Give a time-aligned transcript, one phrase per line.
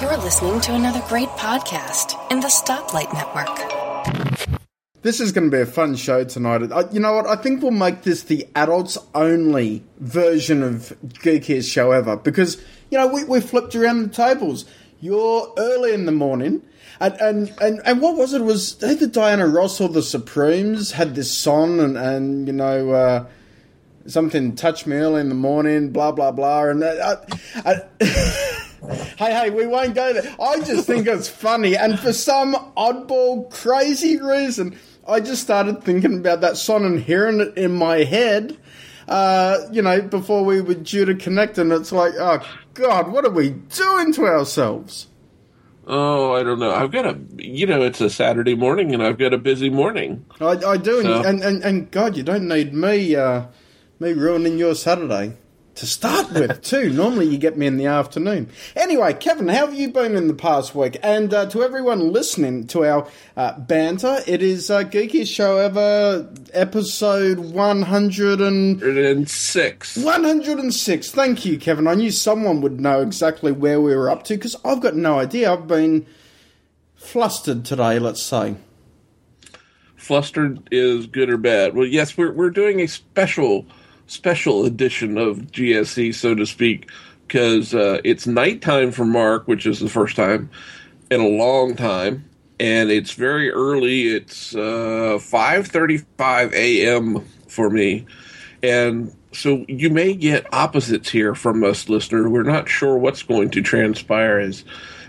[0.00, 4.60] You're listening to another great podcast in the Stoplight Network.
[5.02, 6.70] This is going to be a fun show tonight.
[6.70, 7.26] I, you know what?
[7.26, 12.98] I think we'll make this the adults only version of Geekiest show ever because, you
[12.98, 14.66] know, we, we flipped around the tables.
[15.00, 16.62] You're early in the morning.
[17.00, 18.42] And, and, and, and what was it?
[18.42, 23.26] was either Diana Ross or the Supremes had this song and, and you know, uh,
[24.06, 26.66] something touch me early in the morning, blah, blah, blah.
[26.66, 27.16] And uh,
[27.64, 30.34] I, I hey, hey, we won't go there.
[30.40, 31.76] I just think it's funny.
[31.76, 37.40] And for some oddball, crazy reason, I just started thinking about that song and hearing
[37.40, 38.56] it in my head.
[39.08, 43.24] Uh, you know, before we were due to connect, and it's like, oh God, what
[43.24, 45.06] are we doing to ourselves?
[45.86, 46.70] Oh, I don't know.
[46.70, 50.26] I've got a, you know, it's a Saturday morning, and I've got a busy morning.
[50.38, 51.22] I, I do, so.
[51.22, 53.46] and, and and God, you don't need me, uh,
[53.98, 55.38] me ruining your Saturday
[55.78, 56.90] to start with, too.
[56.90, 58.50] Normally you get me in the afternoon.
[58.76, 60.98] Anyway, Kevin, how have you been in the past week?
[61.02, 66.30] And uh, to everyone listening to our uh, banter, it is uh, Geekiest Show Ever,
[66.52, 69.96] episode 106.
[69.96, 71.10] 106.
[71.10, 71.86] Thank you, Kevin.
[71.86, 75.18] I knew someone would know exactly where we were up to because I've got no
[75.18, 75.52] idea.
[75.52, 76.06] I've been
[76.96, 78.56] flustered today, let's say
[79.96, 81.74] flustered is good or bad.
[81.74, 83.66] Well, yes, we're we're doing a special
[84.08, 86.90] special edition of GSE, so to speak,
[87.26, 90.50] because uh, it's nighttime for Mark, which is the first time
[91.10, 94.08] in a long time, and it's very early.
[94.08, 97.24] It's uh, five thirty-five a.m.
[97.46, 98.06] for me,
[98.62, 102.28] and so you may get opposites here from us, listener.
[102.28, 104.64] We're not sure what's going to transpire as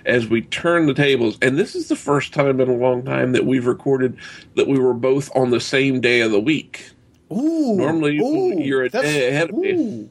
[0.05, 1.38] as we turn the tables.
[1.42, 4.17] And this is the first time in a long time that we've recorded
[4.55, 6.92] that we were both on the same day of the week.
[7.31, 10.09] Ooh, normally ooh, you're a ahead of me.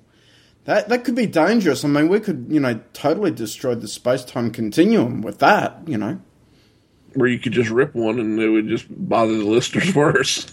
[0.64, 1.84] That that could be dangerous.
[1.84, 5.80] I mean, we could you know totally destroy the space time continuum with that.
[5.86, 6.20] You know,
[7.14, 10.46] where you could just rip one and it would just bother the listeners worse.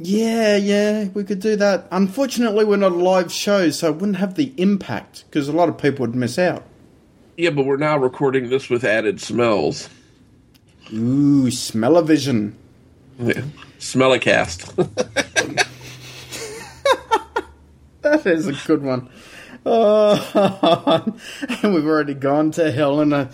[0.00, 1.88] Yeah, yeah, we could do that.
[1.90, 5.68] Unfortunately, we're not a live show, so it wouldn't have the impact because a lot
[5.68, 6.64] of people would miss out.
[7.36, 9.88] Yeah, but we're now recording this with added smells.
[10.92, 12.56] Ooh, smell-o-vision.
[13.18, 13.42] Yeah.
[13.78, 14.72] Smell-a-cast.
[18.02, 19.08] that is a good one.
[19.66, 21.04] Oh,
[21.62, 23.26] and we've already gone to hell, and uh,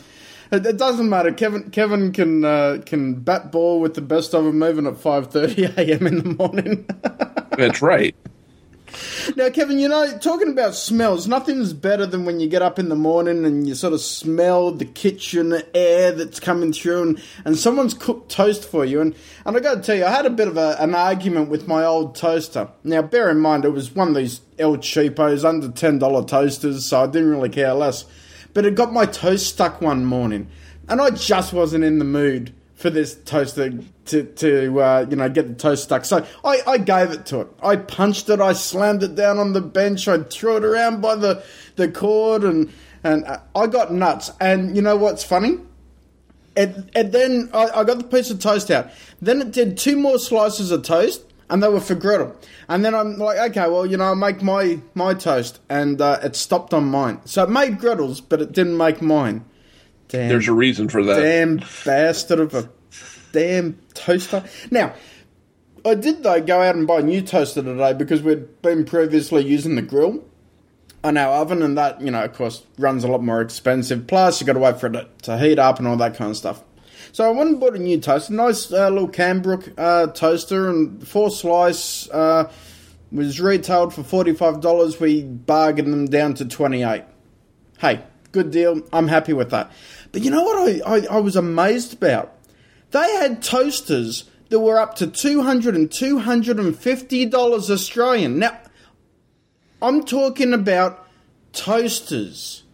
[0.50, 1.32] it, it, doesn't matter.
[1.32, 5.30] Kevin Kevin can uh, can bat ball with the best of them, even at five
[5.30, 6.06] thirty a.m.
[6.06, 6.86] in the morning.
[7.56, 8.16] That's right.
[9.36, 12.88] Now, Kevin, you know, talking about smells, nothing's better than when you get up in
[12.88, 17.58] the morning and you sort of smell the kitchen air that's coming through and, and
[17.58, 19.00] someone's cooked toast for you.
[19.00, 21.48] And, and I got to tell you, I had a bit of a, an argument
[21.48, 22.68] with my old toaster.
[22.82, 27.02] Now, bear in mind, it was one of these El Cheapos, under $10 toasters, so
[27.02, 28.04] I didn't really care less.
[28.52, 30.48] But it got my toast stuck one morning,
[30.88, 33.72] and I just wasn't in the mood for this toaster
[34.04, 36.04] to, to uh, you know get the toast stuck.
[36.04, 37.48] So I, I gave it to it.
[37.62, 38.42] I punched it.
[38.42, 40.06] I slammed it down on the bench.
[40.06, 41.42] I threw it around by the,
[41.76, 42.70] the cord, and
[43.02, 43.24] and
[43.56, 44.32] I got nuts.
[44.38, 45.60] And you know what's funny?
[46.58, 48.90] And, and then I, I got the piece of toast out.
[49.18, 52.36] Then it did two more slices of toast, and they were for griddle.
[52.68, 56.18] And then I'm like, okay, well, you know, I make my my toast, and uh,
[56.22, 57.22] it stopped on mine.
[57.24, 59.46] So it made griddles, but it didn't make mine.
[60.08, 61.20] Damn, There's a reason for that.
[61.20, 62.68] Damn bastard of a
[63.32, 64.44] damn toaster.
[64.70, 64.94] Now,
[65.84, 69.44] I did though go out and buy a new toaster today because we'd been previously
[69.44, 70.24] using the grill
[71.02, 74.06] on our oven, and that you know, of course, runs a lot more expensive.
[74.06, 76.36] Plus, you got to wait for it to heat up and all that kind of
[76.36, 76.62] stuff.
[77.12, 81.06] So I went and bought a new toaster, nice uh, little Kambrook uh, toaster, and
[81.06, 82.50] four slice uh,
[83.12, 84.98] was retailed for forty five dollars.
[84.98, 87.04] We bargained them down to twenty eight.
[87.78, 88.02] Hey,
[88.34, 88.82] good deal.
[88.92, 89.72] I'm happy with that.
[90.12, 92.36] But you know what I, I, I was amazed about?
[92.90, 98.38] They had toasters that were up to $200 and $250 Australian.
[98.40, 98.58] Now,
[99.80, 101.08] I'm talking about
[101.52, 102.64] toasters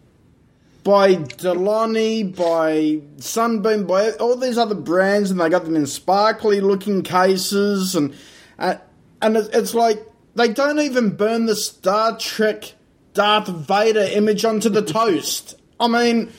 [0.83, 6.59] by De'Longhi, by Sunbeam, by all these other brands, and they got them in sparkly
[6.59, 8.15] looking cases, and
[8.57, 8.75] uh,
[9.21, 10.03] and it's like
[10.33, 12.73] they don't even burn the Star Trek
[13.13, 15.55] Darth Vader image onto the toast.
[15.79, 16.31] I mean,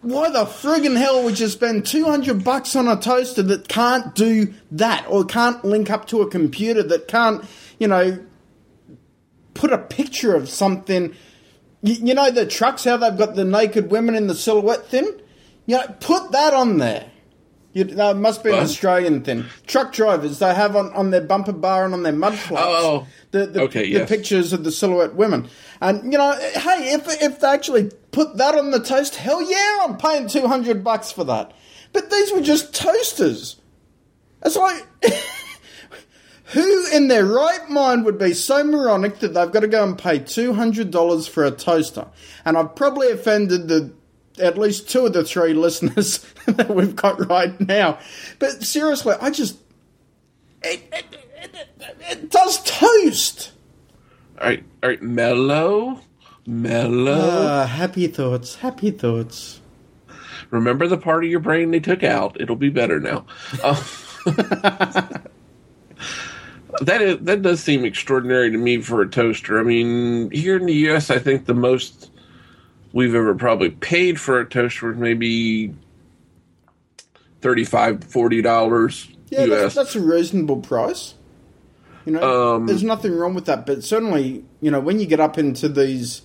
[0.00, 4.52] why the friggin' hell would you spend 200 bucks on a toaster that can't do
[4.72, 7.44] that or can't link up to a computer that can't,
[7.78, 8.24] you know,
[9.54, 11.14] put a picture of something?
[11.82, 15.10] You, you know, the trucks, how they've got the naked women in the silhouette thing?
[15.66, 17.10] You know, put that on there.
[17.74, 19.46] You, it must be an Australian thing.
[19.66, 23.06] Truck drivers, they have on, on their bumper bar and on their mud flaps Oh,
[23.32, 24.08] the, the, okay, the yes.
[24.08, 25.48] pictures of the silhouette women.
[25.80, 29.80] And, you know, hey, if, if they actually put that on the toast, hell yeah,
[29.82, 31.52] I'm paying 200 bucks for that.
[31.92, 33.56] But these were just toasters.
[34.44, 34.86] It's like,
[36.44, 39.98] who in their right mind would be so moronic that they've got to go and
[39.98, 42.06] pay $200 for a toaster?
[42.44, 43.92] And I've probably offended the
[44.38, 47.98] at least two of the three listeners that we've got right now.
[48.38, 49.58] But seriously, I just.
[50.62, 51.04] It, it,
[51.42, 53.52] it, it does toast.
[54.40, 56.00] All right, all right, mellow,
[56.46, 57.46] mellow.
[57.46, 59.60] Ah, happy thoughts, happy thoughts.
[60.50, 62.40] Remember the part of your brain they took out.
[62.40, 63.26] It'll be better now.
[63.62, 63.82] Uh,
[66.80, 69.58] that is, that does seem extraordinary to me for a toaster.
[69.58, 72.10] I mean, here in the U.S., I think the most
[72.94, 75.74] we've ever probably paid for a toaster was maybe
[77.42, 79.48] $35 $40 Yeah, US.
[79.48, 81.14] that's, that's a reasonable price.
[82.06, 83.66] You know, Um, there's nothing wrong with that.
[83.66, 86.22] But certainly, you know, when you get up into these,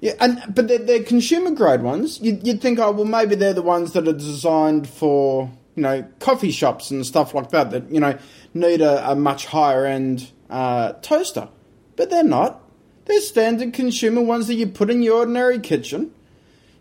[0.00, 2.20] yeah, and but they're, they're consumer grade ones.
[2.20, 6.04] You'd, you'd think, oh, well, maybe they're the ones that are designed for you know
[6.20, 7.70] coffee shops and stuff like that.
[7.72, 8.16] That you know
[8.54, 11.48] need a, a much higher end uh, toaster,
[11.96, 12.62] but they're not.
[13.08, 16.12] They're standard consumer ones that you put in your ordinary kitchen.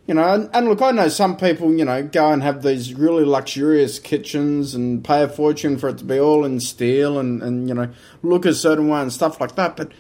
[0.08, 2.94] You know, and, and look, I know some people, you know, go and have these
[2.94, 7.42] really luxurious kitchens and pay a fortune for it to be all in steel and,
[7.42, 7.90] and you know,
[8.24, 9.76] look a certain way and stuff like that.
[9.76, 9.92] But,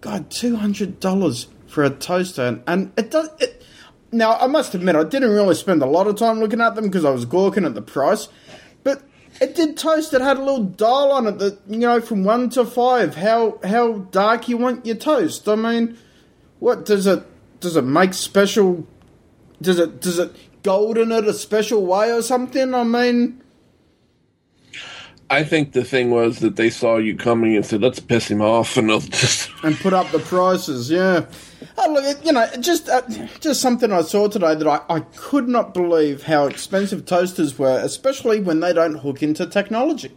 [0.00, 2.42] God, $200 for a toaster.
[2.42, 3.30] And, and it does.
[3.40, 3.64] It,
[4.10, 6.84] now, I must admit, I didn't really spend a lot of time looking at them
[6.84, 8.28] because I was gawking at the price.
[9.40, 10.12] It did toast.
[10.14, 13.58] It had a little dial on it that, you know, from one to five, how,
[13.64, 15.48] how dark you want your toast.
[15.48, 15.96] I mean,
[16.58, 17.24] what does it,
[17.60, 18.86] does it make special
[19.60, 20.32] does it does it
[20.62, 22.74] golden it a special way or something?
[22.74, 23.42] I mean,
[25.30, 28.40] I think the thing was that they saw you coming and said, let's piss him
[28.40, 29.50] off, and they'll just.
[29.62, 30.90] and put up the prices.
[30.90, 31.26] Yeah.
[31.76, 33.02] Oh, look, you know, just uh,
[33.40, 37.78] just something I saw today that I, I could not believe how expensive toasters were,
[37.78, 40.12] especially when they don't hook into technology.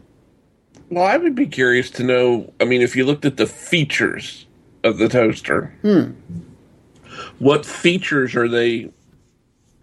[0.89, 2.53] Well, I would be curious to know.
[2.59, 4.45] I mean, if you looked at the features
[4.83, 5.73] of the toaster,
[7.39, 8.91] what features are they,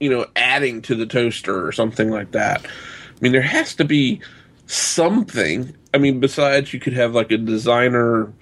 [0.01, 2.65] you know, adding to the toaster or something like that?
[2.65, 4.21] I mean, there has to be
[4.69, 5.77] something.
[5.93, 8.33] I mean, besides you could have like a designer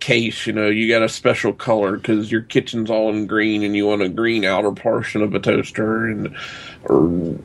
[0.00, 0.46] case.
[0.46, 3.86] You know, you got a special color because your kitchen's all in green and you
[3.86, 6.36] want a green outer portion of a toaster and
[6.84, 7.38] or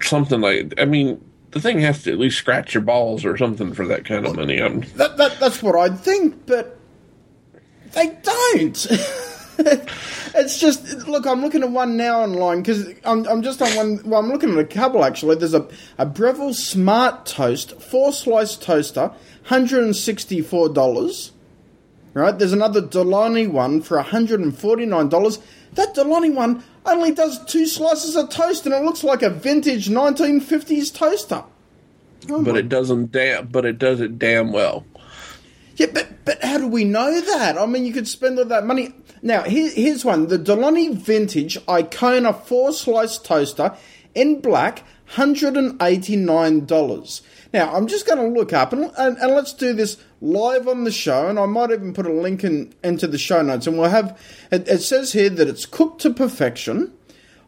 [0.00, 0.74] something like.
[0.78, 4.04] I mean, the thing has to at least scratch your balls or something for that
[4.04, 4.60] kind of money.
[4.60, 6.78] I'm, That, that that's what I'd think, but
[7.92, 8.86] they don't.
[10.34, 11.26] it's just look.
[11.26, 14.00] I'm looking at one now online because I'm, I'm just on one.
[14.04, 15.36] Well, I'm looking at a couple actually.
[15.36, 19.12] There's a a Breville Smart Toast four slice toaster,
[19.44, 21.32] hundred and sixty four dollars.
[22.14, 22.38] Right.
[22.38, 25.38] There's another De'Longhi one for hundred and forty nine dollars.
[25.74, 29.88] That De'Longhi one only does two slices of toast, and it looks like a vintage
[29.88, 31.44] 1950s toaster.
[32.30, 33.48] Oh but my it doesn't damn.
[33.48, 34.86] But it does it damn well.
[35.76, 37.58] Yeah, but but how do we know that?
[37.58, 38.94] I mean, you could spend all that money.
[39.22, 43.76] Now, here, here's one: the De'Longhi Vintage Icona four slice toaster
[44.14, 47.22] in black, hundred and eighty nine dollars.
[47.52, 50.84] Now, I'm just going to look up and, and and let's do this live on
[50.84, 53.78] the show, and I might even put a link in, into the show notes, and
[53.78, 54.18] we'll have.
[54.50, 56.92] It, it says here that it's cooked to perfection,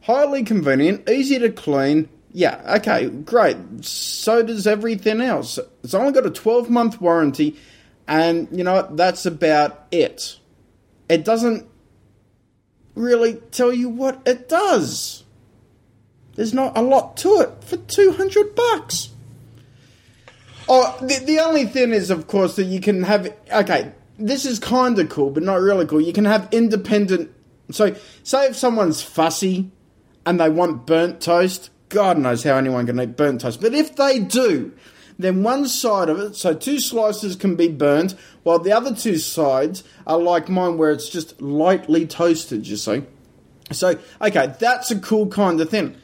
[0.02, 2.08] highly convenient, easy to clean.
[2.32, 3.56] Yeah, okay, great.
[3.82, 5.58] So does everything else.
[5.82, 7.56] It's only got a 12 month warranty,
[8.08, 8.96] and you know what?
[8.96, 10.38] That's about it.
[11.08, 11.66] It doesn't
[12.94, 15.24] really tell you what it does.
[16.34, 19.10] There's not a lot to it for 200 bucks.
[20.68, 23.32] Oh, the, the only thing is, of course, that you can have.
[23.52, 26.00] Okay, this is kind of cool, but not really cool.
[26.00, 27.32] You can have independent.
[27.70, 29.70] So, say if someone's fussy
[30.24, 33.60] and they want burnt toast, God knows how anyone can eat burnt toast.
[33.60, 34.72] But if they do,
[35.18, 39.16] then one side of it, so two slices can be burnt, while the other two
[39.18, 43.02] sides are like mine, where it's just lightly toasted, you see.
[43.72, 45.96] So, okay, that's a cool kind of thing.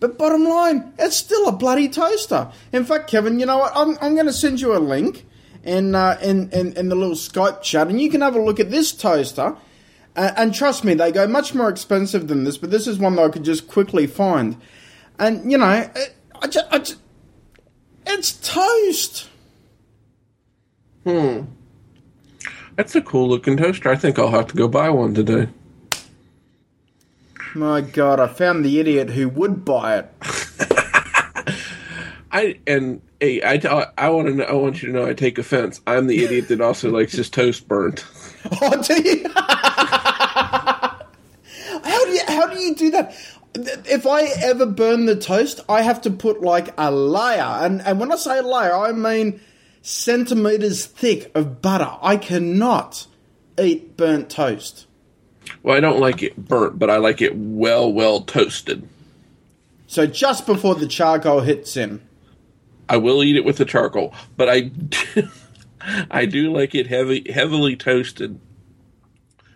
[0.00, 2.50] But bottom line, it's still a bloody toaster.
[2.72, 3.72] In fact, Kevin, you know what?
[3.74, 5.26] I'm, I'm going to send you a link
[5.62, 8.60] in, uh, in, in, in the little Skype chat, and you can have a look
[8.60, 9.56] at this toaster.
[10.16, 13.16] Uh, and trust me, they go much more expensive than this, but this is one
[13.16, 14.56] that I could just quickly find.
[15.18, 15.90] And, you know,
[16.40, 16.98] I just, I just,
[18.06, 19.28] it's toast.
[21.04, 21.42] Hmm.
[22.76, 23.90] That's a cool looking toaster.
[23.90, 25.48] I think I'll have to go buy one today.
[27.54, 30.10] My God, I found the idiot who would buy it.
[32.32, 35.14] I and hey, I tell- I want to know, I want you to know I
[35.14, 35.80] take offense.
[35.86, 38.04] I'm the idiot that also likes his toast burnt.
[38.60, 39.26] Oh, do you?
[39.34, 40.98] how
[42.04, 43.16] do you how do you do that?
[43.54, 48.00] If I ever burn the toast, I have to put like a layer, and and
[48.00, 49.40] when I say layer, I mean
[49.82, 51.96] centimeters thick of butter.
[52.02, 53.06] I cannot
[53.58, 54.86] eat burnt toast.
[55.62, 58.88] Well, I don't like it burnt, but I like it well, well toasted.
[59.86, 62.00] So just before the charcoal hits in.
[62.88, 65.28] I will eat it with the charcoal, but I do,
[66.10, 68.40] I do like it heavy, heavily toasted.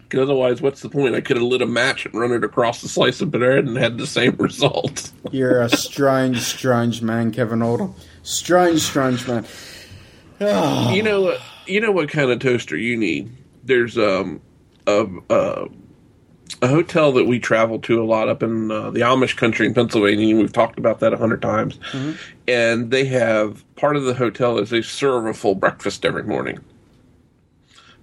[0.08, 1.14] Because otherwise, what's the point?
[1.14, 3.76] I could have lit a match and run it across the slice of bread and
[3.76, 5.10] had the same result.
[5.30, 7.90] You're a strange, strange man, Kevin Alder.
[8.22, 9.44] Strange, strange man.
[10.40, 10.94] Oh.
[10.94, 13.30] You know, what- you know what kind of toaster you need.
[13.64, 14.40] There's um
[14.86, 15.66] a a,
[16.62, 19.74] a hotel that we travel to a lot up in uh, the Amish country in
[19.74, 20.34] Pennsylvania.
[20.34, 21.78] We've talked about that a hundred times,
[22.46, 26.58] and they have part of the hotel is they serve a full breakfast every morning.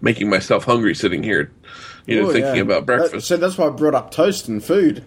[0.01, 1.51] Making myself hungry sitting here,
[2.07, 2.61] you know, Oh, thinking yeah.
[2.61, 3.27] about breakfast.
[3.27, 5.03] so that's why I brought up toast and food.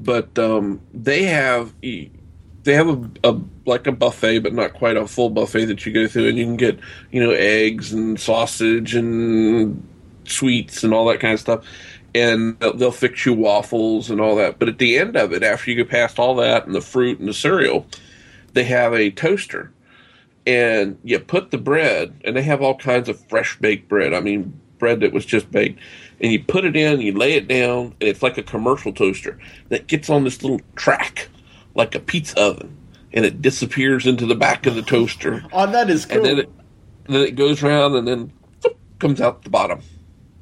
[0.00, 5.06] but um, they have they have a, a like a buffet, but not quite a
[5.06, 6.78] full buffet that you go through, and you can get
[7.10, 9.86] you know eggs and sausage and
[10.24, 11.64] sweets and all that kind of stuff,
[12.14, 14.58] and they'll, they'll fix you waffles and all that.
[14.58, 17.18] But at the end of it, after you get past all that and the fruit
[17.18, 17.86] and the cereal,
[18.52, 19.72] they have a toaster.
[20.44, 24.12] And you put the bread, and they have all kinds of fresh baked bread.
[24.12, 25.78] I mean, bread that was just baked.
[26.20, 29.38] And you put it in, you lay it down, and it's like a commercial toaster
[29.68, 31.28] that gets on this little track,
[31.76, 32.76] like a pizza oven,
[33.12, 35.44] and it disappears into the back of the toaster.
[35.52, 36.16] Oh, that is cool.
[36.16, 36.50] And then it,
[37.06, 38.32] then it goes around, and then
[38.64, 39.80] whoop, comes out the bottom.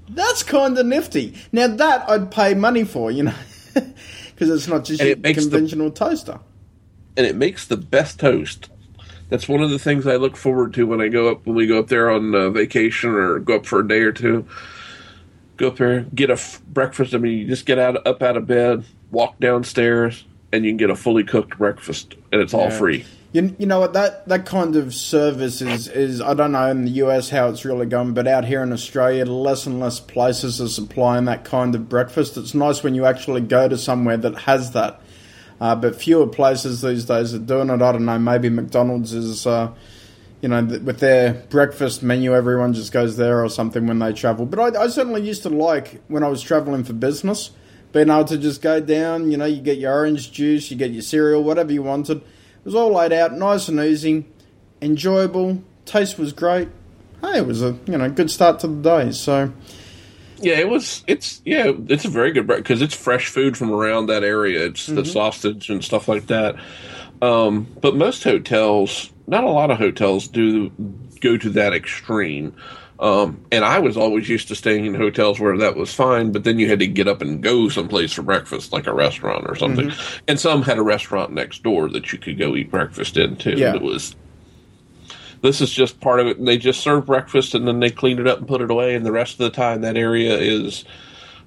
[0.09, 1.35] That's kind of nifty.
[1.53, 3.35] Now that I'd pay money for, you know,
[3.75, 6.41] because it's not just And your it makes the- conventional toaster.
[7.19, 8.71] and it makes the best toast.
[9.31, 11.67] That's one of the things I look forward to when I go up when we
[11.67, 14.47] go up there on uh, vacation or go up for a day or two.
[15.57, 17.15] Go up there, get a f- breakfast.
[17.15, 20.79] I mean, you just get out up out of bed, walk downstairs, and you can
[20.79, 23.05] get a fully cooked breakfast, and it's all free.
[23.33, 26.85] You, you know what that that kind of service is is I don't know in
[26.85, 30.61] the US how it's really going, but out here in Australia, less and less places
[30.61, 32.37] are supplying that kind of breakfast.
[32.37, 35.01] It's nice when you actually go to somewhere that has that,
[35.61, 37.83] uh, but fewer places these days are doing it.
[37.83, 38.19] I don't know.
[38.19, 39.47] Maybe McDonald's is.
[39.47, 39.73] Uh,
[40.41, 44.13] you know, th- with their breakfast menu, everyone just goes there or something when they
[44.13, 44.47] travel.
[44.47, 47.51] But I, I certainly used to like when I was traveling for business,
[47.93, 49.31] being able to just go down.
[49.31, 52.19] You know, you get your orange juice, you get your cereal, whatever you wanted.
[52.19, 54.27] It was all laid out, nice and easy,
[54.81, 55.63] enjoyable.
[55.85, 56.69] Taste was great.
[57.21, 59.13] Hey, it was a you know good start to the day.
[59.13, 59.53] So
[60.41, 61.05] Yeah, it was.
[61.07, 64.67] It's yeah, it's a very good breakfast because it's fresh food from around that area.
[64.67, 66.57] It's the sausage and stuff like that.
[67.23, 70.71] Um, but most hotels, not a lot of hotels, do
[71.21, 72.55] go to that extreme.
[72.99, 76.45] Um, and I was always used to staying in hotels where that was fine, but
[76.45, 79.57] then you had to get up and go someplace for breakfast, like a restaurant or
[79.57, 79.91] something.
[80.29, 83.55] And some had a restaurant next door that you could go eat breakfast in too.
[83.57, 83.75] Yeah.
[83.75, 84.17] It was
[85.43, 86.39] this is just part of it.
[86.39, 88.95] And they just serve breakfast and then they clean it up and put it away.
[88.95, 90.85] And the rest of the time, that area is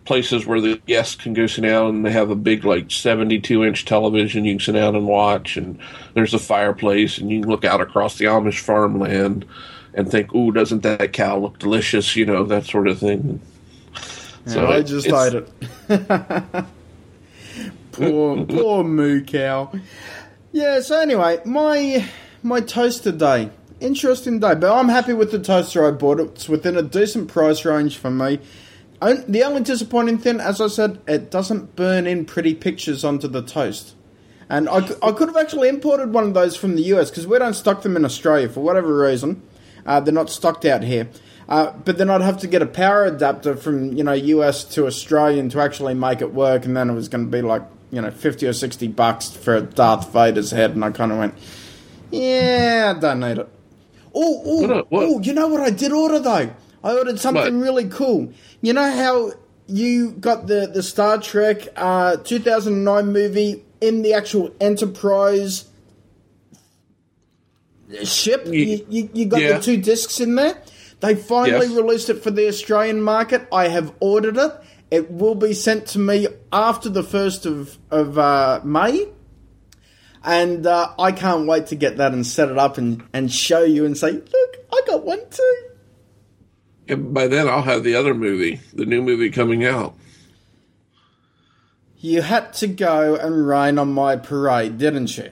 [0.05, 3.63] places where the guests can go sit down and they have a big, like, 72
[3.63, 5.55] inch television you can sit down and watch.
[5.57, 5.79] And
[6.13, 9.45] there's a fireplace and you can look out across the Amish farmland
[9.93, 12.15] and think, ooh, doesn't that cow look delicious?
[12.15, 13.39] You know, that sort of thing.
[14.45, 15.50] so I it- just ate it.
[17.91, 19.71] poor poor moo cow.
[20.51, 20.81] Yeah.
[20.81, 22.05] So anyway, my
[22.41, 23.51] my toaster day.
[23.83, 26.21] Interesting day, but I'm happy with the toaster I bought.
[26.21, 28.39] It's within a decent price range for me.
[29.01, 33.41] The only disappointing thing, as I said, it doesn't burn in pretty pictures onto the
[33.41, 33.93] toast.
[34.49, 37.37] And I, I could have actually imported one of those from the US because we
[37.37, 39.41] don't stock them in Australia for whatever reason.
[39.85, 41.09] Uh, they're not stocked out here.
[41.49, 44.87] Uh, but then I'd have to get a power adapter from you know US to
[44.87, 47.99] Australian to actually make it work, and then it was going to be like you
[47.99, 51.33] know fifty or sixty bucks for Darth Vader's head, and I kind of went,
[52.11, 53.49] yeah, I don't need it.
[54.13, 55.20] Oh, oh!
[55.22, 56.53] You know what I did order though?
[56.84, 57.63] I ordered something What?
[57.65, 58.32] really cool.
[58.62, 59.32] You know how
[59.67, 65.65] you got the the Star Trek uh, 2009 movie in the actual Enterprise
[68.03, 68.46] ship?
[68.48, 69.58] You, you, you got Yeah.
[69.58, 70.58] the two discs in there.
[71.00, 71.75] They finally Yes.
[71.75, 73.48] released it for the Australian market.
[73.51, 74.51] I have ordered it.
[74.91, 79.08] It will be sent to me after the first of of uh, May.
[80.23, 83.63] And uh, I can't wait to get that and set it up and, and show
[83.63, 85.69] you and say, look, I got one too.
[86.87, 89.95] And by then, I'll have the other movie, the new movie coming out.
[91.97, 95.31] You had to go and rain on my parade, didn't you?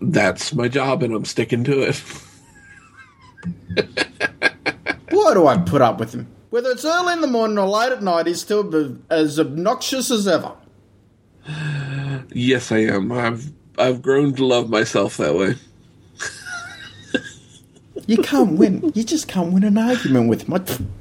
[0.00, 2.02] That's my job, and I'm sticking to it.
[5.10, 6.28] Why do I put up with him?
[6.50, 10.28] Whether it's early in the morning or late at night, he's still as obnoxious as
[10.28, 10.52] ever.
[12.32, 13.12] Yes, I am.
[13.12, 15.56] I've I've grown to love myself that way.
[18.06, 18.92] You can't win.
[18.94, 20.92] You just can't win an argument with him.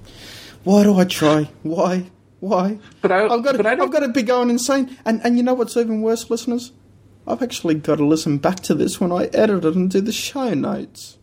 [0.63, 1.49] Why do I try?
[1.63, 2.09] Why?
[2.39, 2.79] Why?
[3.01, 4.97] But I, I've got to, but I I've got to be going insane.
[5.05, 6.71] And and you know what's even worse, listeners?
[7.27, 10.11] I've actually got to listen back to this when I edit it and do the
[10.11, 11.17] show notes.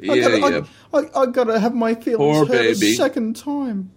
[0.00, 0.64] I yeah, gotta, yeah.
[0.92, 3.90] I, I, I got to have my feelings Poor heard a second time.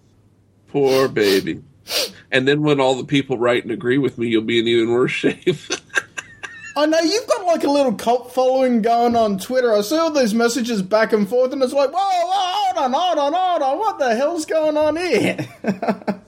[0.68, 1.62] Poor baby.
[2.30, 4.90] And then when all the people write and agree with me, you'll be in even
[4.92, 5.38] worse shape.
[6.76, 9.72] I know you've got like a little cult following going on Twitter.
[9.72, 12.92] I see all these messages back and forth, and it's like, whoa, whoa, hold on,
[12.92, 15.38] hold on, hold on, what the hell's going on here?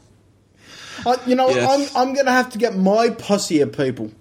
[1.07, 1.95] Uh, you know, Yes.
[1.97, 4.13] I'm I'm gonna have to get my posse of people.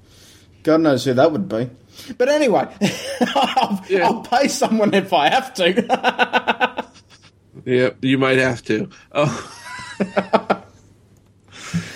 [0.63, 1.69] God knows who that would be.
[2.17, 2.73] But anyway,
[3.35, 4.05] I'll, Yeah.
[4.05, 6.85] I'll pay someone if I have to.
[7.65, 8.89] yeah, you might have to.
[9.11, 10.65] Oh.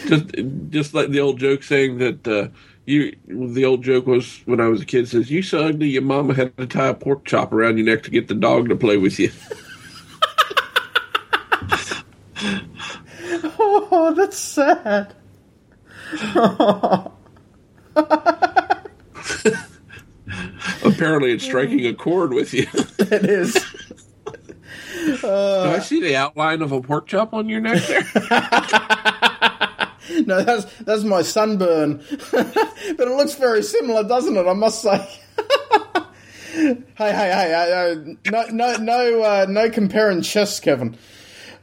[0.07, 0.25] Just,
[0.69, 2.47] just like the old joke saying that uh,
[2.85, 3.15] you.
[3.27, 6.33] The old joke was when I was a kid says, "You so ugly, your mama
[6.33, 8.97] had to tie a pork chop around your neck to get the dog to play
[8.97, 9.31] with you."
[13.59, 15.13] oh, that's sad.
[20.83, 22.67] Apparently, it's striking a chord with you.
[23.13, 23.53] It is.
[25.21, 28.03] Do I see the outline of a pork chop on your neck there?
[30.25, 32.03] No, that's that's my sunburn.
[32.31, 32.57] but
[32.99, 34.45] it looks very similar, doesn't it?
[34.45, 34.97] I must say.
[36.53, 40.97] hey, hey, hey, hey, no, no, no, uh, no comparing chests, Kevin.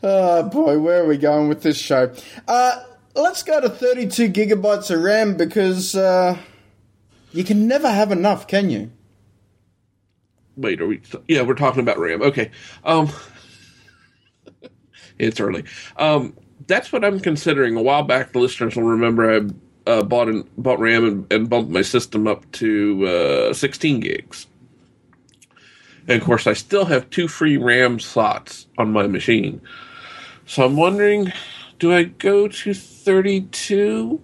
[0.03, 2.13] Oh boy, where are we going with this show?
[2.49, 2.83] Uh,
[3.15, 6.39] let's go to 32 gigabytes of RAM because uh,
[7.33, 8.91] you can never have enough, can you?
[10.57, 11.03] Wait, are we?
[11.29, 12.23] Yeah, we're talking about RAM.
[12.23, 12.51] Okay.
[12.85, 13.11] Um,
[15.19, 15.65] it's early.
[15.97, 16.37] Um,
[16.71, 17.77] that's what I'm considering.
[17.77, 21.50] A while back, the listeners will remember I uh, bought an, bought RAM and, and
[21.50, 23.07] bumped my system up to
[23.50, 24.47] uh, 16 gigs.
[26.09, 29.61] And of course, I still have two free RAM slots on my machine.
[30.47, 31.33] So I'm wondering,
[31.78, 34.21] do I go to 32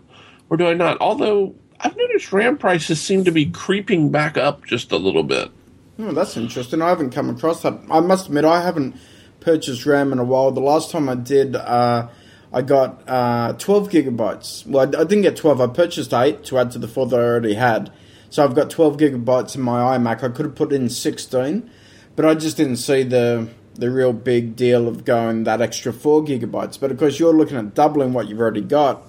[0.49, 0.99] or do I not?
[1.01, 5.51] Although I've noticed RAM prices seem to be creeping back up just a little bit.
[5.99, 6.83] Oh, that's interesting.
[6.83, 7.79] I haven't come across that.
[7.91, 8.97] I must admit, I haven't
[9.41, 10.51] purchased RAM in a while.
[10.51, 12.09] The last time I did, uh,
[12.57, 14.67] I got uh, 12 gigabytes.
[14.67, 15.61] Well, I, I didn't get 12.
[15.61, 17.93] I purchased 8 to add to the 4 that I already had.
[18.31, 20.23] So I've got 12 gigabytes in my iMac.
[20.23, 21.71] I could have put in 16,
[22.17, 26.25] but I just didn't see the the real big deal of going that extra 4
[26.25, 26.81] gigabytes.
[26.81, 29.03] But of course, you're looking at doubling what you've already got.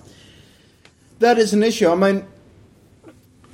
[1.19, 1.89] That is an issue.
[1.89, 2.27] I mean,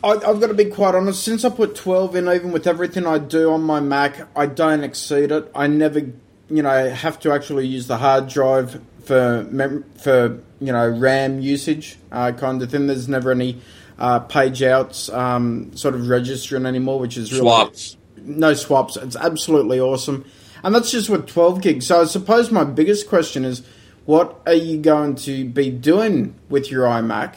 [0.03, 1.23] I, I've got to be quite honest.
[1.23, 4.83] Since I put 12 in, even with everything I do on my Mac, I don't
[4.83, 5.51] exceed it.
[5.53, 10.71] I never, you know, have to actually use the hard drive for mem- for you
[10.71, 12.87] know RAM usage uh, kind of thing.
[12.87, 13.61] There's never any
[13.99, 17.97] uh, page outs um, sort of registering anymore, which is really Swaps.
[18.17, 18.97] no swaps.
[18.97, 20.25] It's absolutely awesome.
[20.63, 21.87] And that's just with 12 gigs.
[21.87, 23.63] So I suppose my biggest question is
[24.05, 27.35] what are you going to be doing with your iMac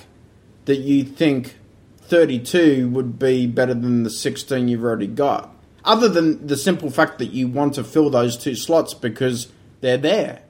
[0.67, 1.57] that you think
[2.03, 5.53] 32 would be better than the 16 you've already got?
[5.85, 9.49] Other than the simple fact that you want to fill those two slots because
[9.81, 10.43] they're there.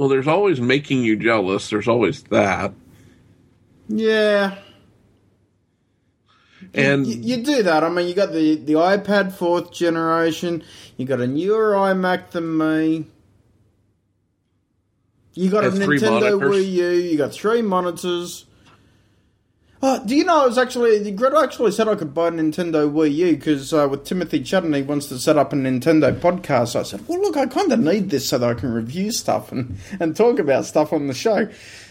[0.00, 1.68] Well, there's always making you jealous.
[1.68, 2.72] There's always that.
[3.86, 4.56] Yeah.
[6.72, 7.84] And You, you do that.
[7.84, 10.64] I mean, you got the, the iPad fourth generation.
[10.96, 13.08] You got a newer iMac than me.
[15.34, 16.50] You got a Nintendo monitors.
[16.50, 16.88] Wii U.
[16.92, 18.46] You got three monitors.
[19.82, 22.90] Oh, do you know I was actually Greta actually said I could buy a Nintendo
[22.90, 26.78] Wii U because uh, with Timothy Chudden he wants to set up a Nintendo podcast.
[26.78, 29.50] I said, well, look, I kind of need this so that I can review stuff
[29.52, 31.48] and, and talk about stuff on the show.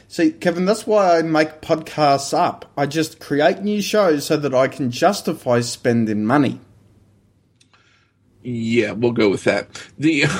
[0.08, 2.72] See, Kevin, that's why I make podcasts up.
[2.78, 6.60] I just create new shows so that I can justify spending money.
[8.44, 9.68] yeah, we'll go with that.
[9.98, 10.26] The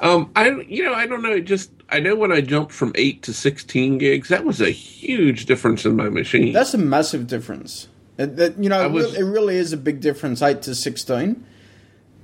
[0.00, 1.32] um, I you know I don't know.
[1.32, 4.70] It just I know when I jumped from eight to sixteen gigs, that was a
[4.70, 6.52] huge difference in my machine.
[6.52, 7.88] That's a massive difference.
[8.18, 10.74] It, that- you know, it, was- re- it really is a big difference, 8 to
[10.74, 11.44] 16.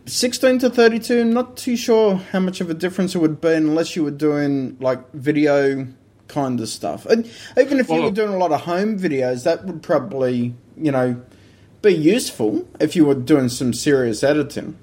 [0.07, 3.53] 16 to 32, I'm not too sure how much of a difference it would be
[3.53, 5.87] unless you were doing, like, video
[6.27, 7.07] kind of stuff.
[7.07, 7.25] And
[7.57, 11.22] even if you were doing a lot of home videos, that would probably, you know,
[11.83, 14.77] be useful if you were doing some serious editing.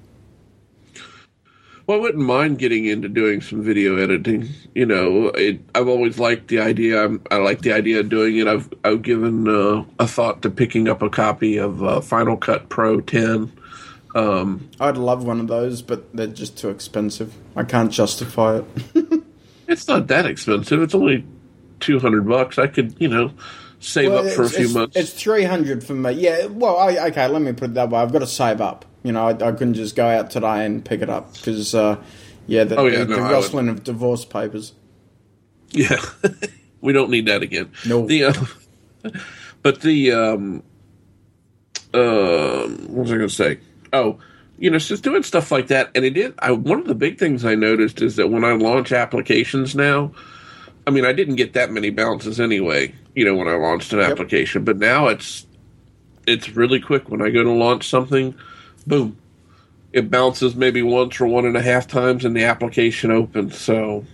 [1.90, 4.48] Well, I wouldn't mind getting into doing some video editing.
[4.76, 7.04] You know, it, I've always liked the idea.
[7.04, 8.46] I'm, i like the idea of doing it.
[8.46, 12.68] I've I've given uh, a thought to picking up a copy of uh, Final Cut
[12.68, 13.52] Pro 10.
[14.14, 17.34] Um, I'd love one of those, but they're just too expensive.
[17.56, 19.24] I can't justify it.
[19.66, 20.80] it's not that expensive.
[20.82, 21.26] It's only
[21.80, 22.56] two hundred bucks.
[22.56, 23.32] I could, you know,
[23.80, 24.96] save Well, up for a few months.
[24.96, 26.12] It's three hundred for me.
[26.12, 26.46] Yeah.
[26.46, 27.26] Well, I, okay.
[27.26, 27.98] Let me put it that way.
[27.98, 28.84] I've got to save up.
[29.02, 31.96] You know, I, I couldn't just go out today and pick it up because, uh,
[32.46, 34.74] yeah, the, Oh, yeah, the, no, the rustling of divorce papers.
[35.70, 36.00] Yeah,
[36.80, 37.70] we don't need that again.
[37.86, 38.06] No.
[38.06, 38.34] The, uh,
[39.62, 40.62] but the um,
[41.94, 43.58] um, what was I going to say?
[43.92, 44.18] Oh,
[44.58, 46.34] you know, it's just doing stuff like that, and it did.
[46.38, 50.12] I, one of the big things I noticed is that when I launch applications now,
[50.86, 52.94] I mean, I didn't get that many bounces anyway.
[53.14, 55.46] You know, when I launched an application, but now it's
[56.26, 57.08] it's really quick.
[57.08, 58.34] When I go to launch something,
[58.86, 59.16] boom,
[59.92, 63.56] it bounces maybe once or one and a half times, and the application opens.
[63.58, 64.04] So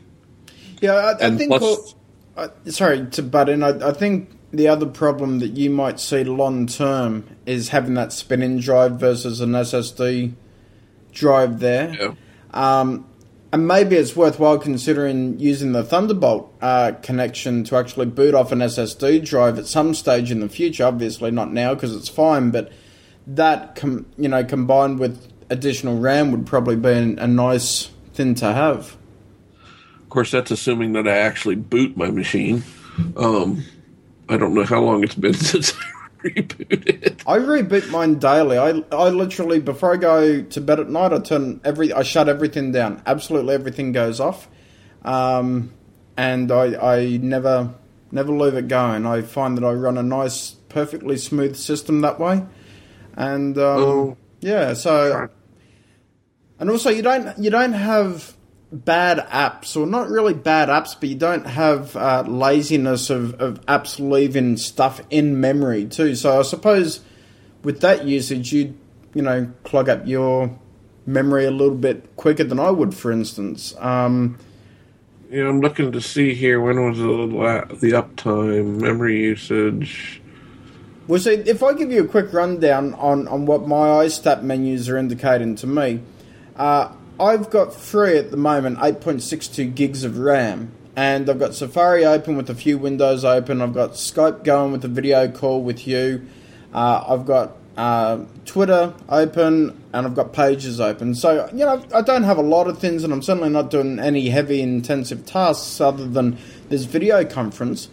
[0.81, 1.51] Yeah, I, I think.
[1.51, 1.63] plus-
[2.37, 3.63] well, I, sorry to butt in.
[3.63, 8.13] I, I think the other problem that you might see long term is having that
[8.13, 10.35] spin-in drive versus an SSD
[11.13, 11.95] drive there.
[11.95, 12.15] yeah.
[12.53, 13.07] Um,
[13.53, 18.59] and maybe it's worthwhile considering using the Thunderbolt uh, connection to actually boot off an
[18.59, 20.85] SSD drive at some stage in the future.
[20.85, 22.71] Obviously, not now because it's fine, but
[23.27, 28.35] that com- you know combined with additional RAM would probably be an, a nice thing
[28.37, 28.97] to have.
[30.03, 32.63] Of course, that's assuming that I actually boot my machine.
[33.17, 33.65] Um,
[34.29, 37.23] I don't know how long it's been since I rebooted.
[37.27, 38.59] I reboot mine daily.
[38.59, 42.29] I I literally before I go to bed at night, I turn every I shut
[42.29, 43.03] everything down.
[43.07, 44.49] Absolutely everything goes off,
[45.05, 45.73] um,
[46.17, 47.75] and I I never
[48.11, 49.07] never leave it going.
[49.07, 52.45] I find that I run a nice, perfectly smooth system that way,
[53.17, 54.17] and um, Oh.
[54.41, 54.75] yeah.
[54.75, 55.29] So
[56.59, 58.35] and also you don't you don't have
[58.73, 63.61] bad apps or not really bad apps but you don't have uh, laziness of, of
[63.67, 67.01] apps leaving stuff in memory too so i suppose
[67.63, 68.77] with that usage you'd
[69.15, 70.51] you know clog up your
[71.07, 74.37] memory a little bit quicker than i would for instance um,
[75.31, 80.21] Yeah, I'm looking to see here when was the the uptime, memory usage.
[81.09, 84.89] Well, see, if I give you a quick rundown on, on what my iStat menus
[84.89, 86.01] are indicating to me,
[86.57, 92.05] uh, I've got free at the moment 8.62 gigs of RAM, and I've got Safari
[92.05, 93.63] open with a few windows open.
[93.63, 96.27] I've got Skype going with a video call with you.
[96.75, 101.15] Uh, I've got uh, Twitter open, and I've got Pages open.
[101.15, 104.01] So, you know, I don't have a lot of things, and I'm certainly not doing
[104.01, 106.37] any heavy intensive tasks other than
[106.69, 107.91] this video conference.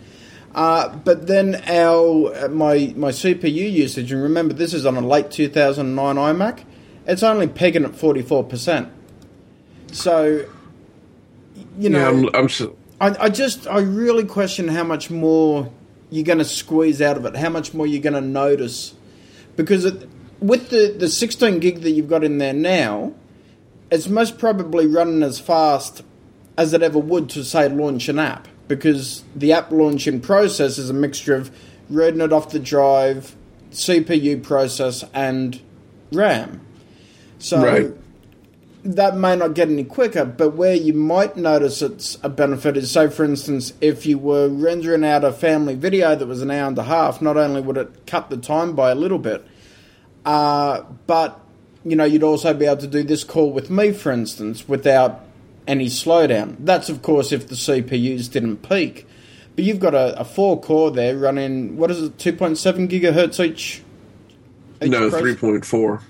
[0.54, 5.32] Uh, but then our my my CPU usage, and remember this is on a late
[5.32, 6.64] 2009 iMac,
[7.08, 8.90] it's only pegging at 44 percent.
[9.92, 10.46] So,
[11.78, 15.72] you know, yeah, I'm, I'm so, I, I just I really question how much more
[16.10, 18.94] you're going to squeeze out of it, how much more you're going to notice,
[19.56, 20.08] because it,
[20.40, 23.14] with the the 16 gig that you've got in there now,
[23.90, 26.04] it's most probably running as fast
[26.58, 30.90] as it ever would to say launch an app, because the app launching process is
[30.90, 31.52] a mixture of
[31.90, 33.36] reading it off the drive,
[33.72, 35.60] CPU process, and
[36.12, 36.62] RAM.
[37.40, 37.92] So Right.
[38.84, 42.92] that may not get any quicker, but where you might notice it's a benefit is,
[42.92, 46.68] say, for instance, if you were rendering out a family video that was an hour
[46.68, 49.46] and a half, not only would it cut the time by a little bit,
[50.26, 51.40] uh, but
[51.86, 55.22] you know you'd also be able to do this call with me, for instance, without
[55.68, 56.56] any slowdown.
[56.60, 59.08] That's of course if the CPUs didn't peak.
[59.56, 62.88] But you've got a, a four core there running what is it, two point seven
[62.88, 63.82] gigahertz each?
[64.82, 66.02] each no process- three point four.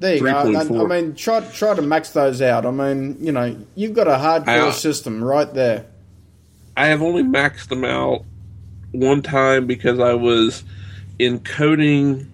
[0.00, 0.28] there you go.
[0.28, 0.88] I, I 3.4.
[0.90, 2.66] mean, try try to max those out.
[2.66, 5.86] I mean, you know, you've got a hardcore I- system right there.
[6.76, 8.24] I have only maxed them out
[8.92, 10.64] one time because I was
[11.20, 12.26] encoding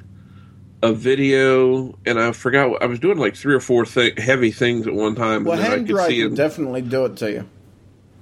[0.82, 4.86] a video and I forgot I was doing like three or four th- heavy things
[4.86, 6.34] at one time Well, I could handbrake see it.
[6.34, 7.48] definitely do it to you.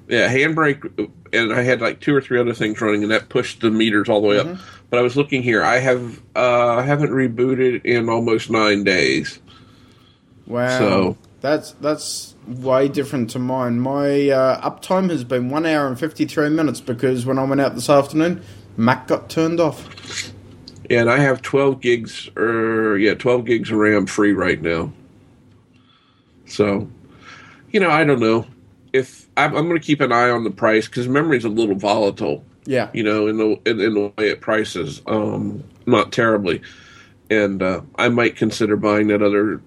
[0.08, 3.60] Yeah, handbrake, and I had like two or three other things running, and that pushed
[3.60, 4.46] the meters all the way up.
[4.88, 5.62] But I was looking here.
[5.62, 9.38] I have uh, I haven't rebooted in almost nine days.
[10.46, 13.78] Wow, So- that's that's way different to mine.
[13.80, 17.60] My uh, uptime has been one hour and fifty three minutes because when I went
[17.60, 18.42] out this afternoon,
[18.78, 20.32] Mac got turned off.
[20.90, 24.92] And I have twelve gigs, or yeah, twelve gigs of RAM free right now.
[26.46, 26.88] So,
[27.70, 28.46] you know, I don't know
[28.92, 31.74] if I'm, I'm going to keep an eye on the price because memory's a little
[31.74, 32.44] volatile.
[32.64, 36.62] Yeah, you know, in the in, in the way it prices, um, not terribly,
[37.30, 39.60] and uh, I might consider buying that other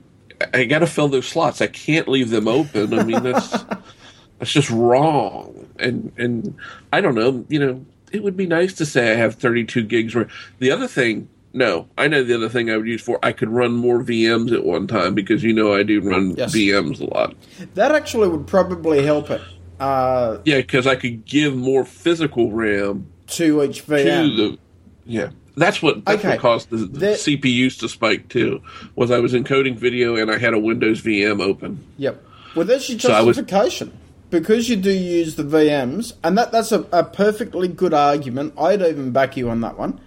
[0.53, 1.61] I got to fill those slots.
[1.61, 2.97] I can't leave them open.
[2.97, 3.51] I mean, that's
[4.39, 5.67] that's just wrong.
[5.79, 6.55] And and
[6.91, 7.45] I don't know.
[7.49, 10.13] You know, it would be nice to say I have 32 gigs.
[10.15, 10.27] Where
[10.59, 13.19] the other thing, no, I know the other thing I would use for.
[13.23, 16.53] I could run more VMs at one time because you know I do run Yes.
[16.55, 17.35] VMs a lot.
[17.75, 19.41] That actually would probably help it.
[19.79, 24.37] Uh, Yeah, because I could give more physical RAM to each to VM.
[24.37, 24.57] the.
[25.05, 26.29] Yeah, that's what that's Okay.
[26.29, 28.61] what caused the, the The- CPUs to spike too.
[28.95, 31.83] Was I was encoding video and I had a Windows VM open.
[31.97, 32.23] Yep.
[32.55, 33.91] Well, that's your So justification.
[34.31, 38.53] Because you do use the VMs, and that, that's a, a perfectly good argument.
[38.57, 39.99] I'd even back you on that one.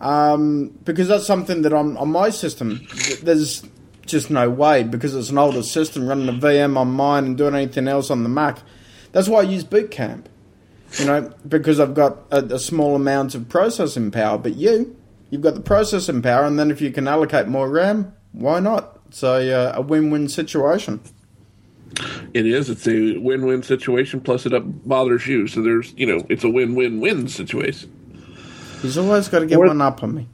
[0.00, 2.86] Um, because that's something that on, on my system,
[3.22, 3.64] there's
[4.06, 7.54] just no way, because it's an older system, running a VM on mine and doing
[7.54, 8.60] anything else on the Mac.
[9.12, 10.28] That's why I use Boot Camp.
[10.98, 14.96] You know, because I've got a, a small amount of processing power, but you,
[15.28, 18.92] you've got the processing power, and then if you can allocate more RAM, why not?
[19.22, 21.00] A, uh, a win-win situation.
[22.34, 22.68] It is.
[22.68, 24.20] It's a win-win situation.
[24.20, 25.46] Plus, it up bothers you.
[25.46, 27.92] So there's, you know, it's a win-win-win situation.
[28.82, 30.28] He's always got to get Or- one up on me.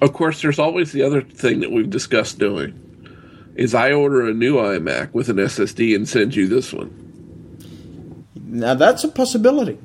[0.00, 2.74] Of course, there's always the other thing that we've discussed doing.
[3.56, 8.24] Is I order a new iMac with an SSD and send you this one.
[8.36, 9.78] Now that's a possibility.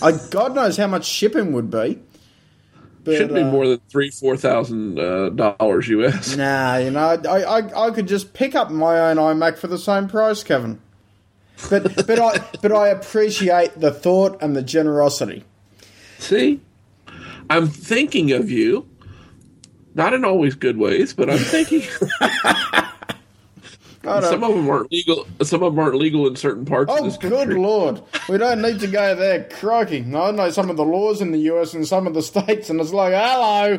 [0.00, 1.98] I, God knows how much shipping would be.
[3.08, 6.36] But, Should be uh, more than three, four thousand uh, dollars US.
[6.36, 9.78] Nah, you know, I, I I could just pick up my own iMac for the
[9.78, 10.78] same price, Kevin.
[11.70, 15.42] But but I but I appreciate the thought and the generosity.
[16.18, 16.60] See,
[17.48, 18.86] I'm thinking of you,
[19.94, 21.84] not in always good ways, but I'm thinking.
[24.22, 25.26] Some of them aren't legal.
[25.42, 27.54] Some of them aren't legal in certain parts of Oh, good country.
[27.60, 28.02] lord.
[28.28, 29.44] We don't need to go there.
[29.44, 29.98] Crikey.
[30.14, 32.80] I know some of the laws in the US and some of the states, and
[32.80, 33.78] it's like, hello,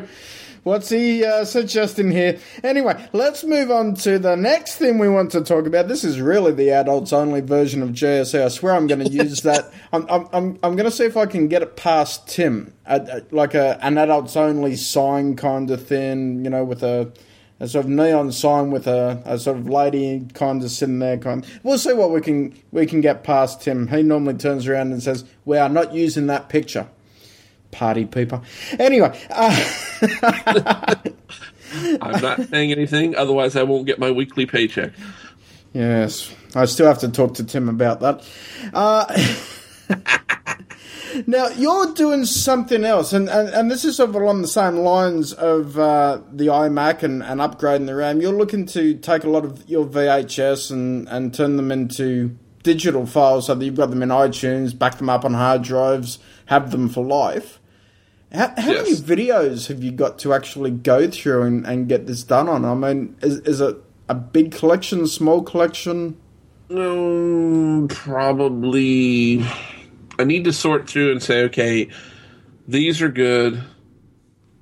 [0.62, 2.38] what's he uh, suggesting here?
[2.62, 5.88] Anyway, let's move on to the next thing we want to talk about.
[5.88, 8.44] This is really the adults only version of JSA.
[8.44, 9.72] I swear I'm going to use that.
[9.92, 12.72] I'm, I'm, I'm, I'm going to see if I can get it past Tim.
[12.86, 17.10] Uh, like a, an adults only sign kind of thing, you know, with a
[17.60, 21.18] a sort of neon sign with a, a sort of lady kind of sitting there.
[21.18, 23.88] Kind, we'll see what we can we can get past Tim.
[23.88, 26.88] He normally turns around and says, "We are not using that picture."
[27.70, 28.42] Party people.
[28.80, 29.64] Anyway, uh,
[32.02, 33.14] I'm not saying anything.
[33.14, 34.92] Otherwise, I won't get my weekly paycheck.
[35.72, 38.26] yes, I still have to talk to Tim about that.
[38.74, 39.06] Uh,
[41.26, 44.76] now you're doing something else, and, and, and this is sort of along the same
[44.76, 48.20] lines of uh, the iMac and, and upgrading the RAM.
[48.20, 53.06] You're looking to take a lot of your VHS and, and turn them into digital
[53.06, 56.70] files so that you've got them in iTunes, back them up on hard drives, have
[56.70, 57.58] them for life.
[58.32, 62.22] How, how many videos have you got to actually go through and, and get this
[62.22, 62.64] done on?
[62.64, 63.76] I mean, is, is it
[64.08, 66.16] a big collection, small collection?
[66.70, 69.44] Um, probably.
[70.20, 71.88] I need to sort through and say, okay,
[72.68, 73.62] these are good,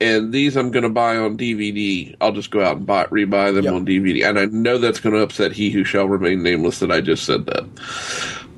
[0.01, 2.16] and these I'm going to buy on DVD.
[2.21, 3.75] I'll just go out and buy, rebuy them Yep.
[3.75, 6.90] on DVD, and I know that's going to upset he who shall remain nameless that
[6.90, 7.64] I just said that.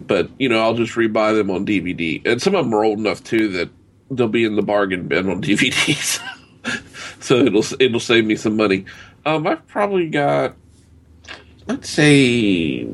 [0.07, 2.99] But you know, I'll just rebuy them on DVD, and some of them are old
[2.99, 3.71] enough too that
[4.11, 6.21] they'll be in the bargain bin on DVDs,
[7.21, 8.85] so it'll it'll save me some money.
[9.27, 10.57] Um, I've probably got,
[11.67, 12.87] let's say,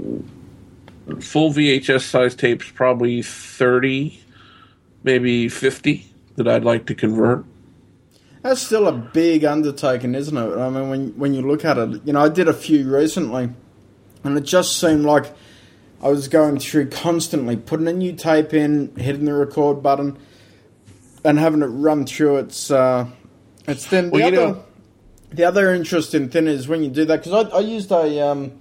[1.21, 4.21] full VHS size tapes, probably 30,
[5.05, 7.45] maybe 50 that I'd like to convert.
[8.43, 10.57] That's still a big undertaking, isn't it?
[10.59, 13.49] I mean, when when you look at it, you know, I did a few recently,
[14.23, 15.35] and it just seemed like
[16.01, 20.17] I was going through constantly putting a new tape in, hitting the record button,
[21.25, 23.09] and having it run through its uh,
[23.67, 24.07] its thing.
[24.07, 24.65] The Well, you other, know-
[25.33, 28.53] the other interesting thing is when you do that because I, I used a um,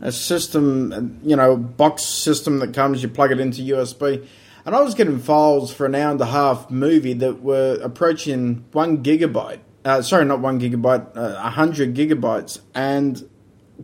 [0.00, 4.26] a system, you know, box system that comes, you plug it into USB.
[4.64, 8.64] And I was getting files for an hour and a half movie that were approaching
[8.72, 9.60] one gigabyte.
[9.84, 12.60] Uh, sorry, not one gigabyte, uh, a hundred gigabytes.
[12.74, 13.28] And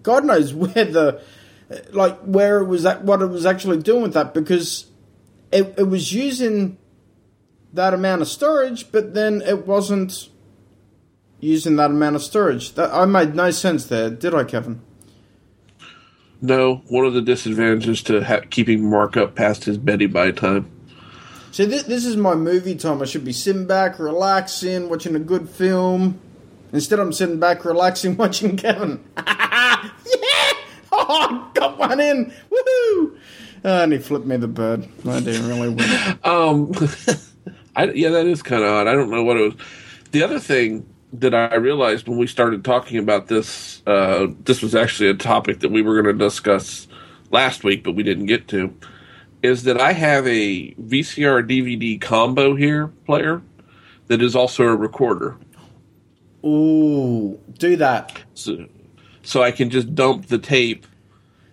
[0.03, 1.23] God knows where the,
[1.91, 4.87] like, where it was at, what it was actually doing with that because
[5.51, 6.79] it, it was using
[7.73, 10.29] that amount of storage, but then it wasn't
[11.41, 12.75] using that amount of storage.
[12.75, 14.81] That I made no sense there, did I, Kevin?
[16.45, 20.71] No, one of the disadvantages to ha- keeping Mark up past his Betty by time.
[21.53, 23.01] See, this, this is my movie time.
[23.01, 26.21] I should be sitting back, relaxing, watching a good film.
[26.71, 29.03] Instead, I'm sitting back, relaxing, watching Kevin.
[29.27, 29.91] yeah!
[30.97, 32.33] Oh, got one in!
[32.53, 33.19] Woohoo!
[33.65, 34.87] And he flipped me the bird.
[35.09, 36.19] I didn't really win.
[36.23, 36.73] Um,
[37.75, 38.87] I, yeah, that is kind of odd.
[38.87, 39.55] I don't know what it was.
[40.13, 40.87] The other thing
[41.21, 43.83] that I realized when we started talking about this.
[43.87, 46.89] Uh, this was actually a topic that we were going to discuss
[47.31, 48.75] last week, but we didn't get to.
[49.43, 53.43] Is that I have a VCR DVD combo here player
[54.07, 55.37] that is also a recorder.
[56.45, 58.21] Ooh, do that.
[58.35, 58.67] So,
[59.23, 60.87] so I can just dump the tape,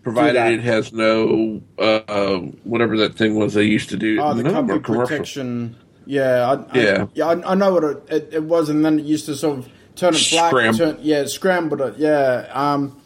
[0.04, 4.19] provided it has no uh, whatever that thing was they used to do.
[4.21, 5.02] Oh, the no commercial.
[5.06, 5.76] protection.
[6.12, 7.04] Yeah, I, Yeah.
[7.04, 7.26] I, yeah.
[7.28, 9.69] I, I know what it, it, it was, and then it used to sort of
[9.95, 10.50] turn it black.
[10.52, 11.95] Scram- Turn, yeah, scrambled it.
[11.97, 12.50] Yeah.
[12.54, 13.00] Um.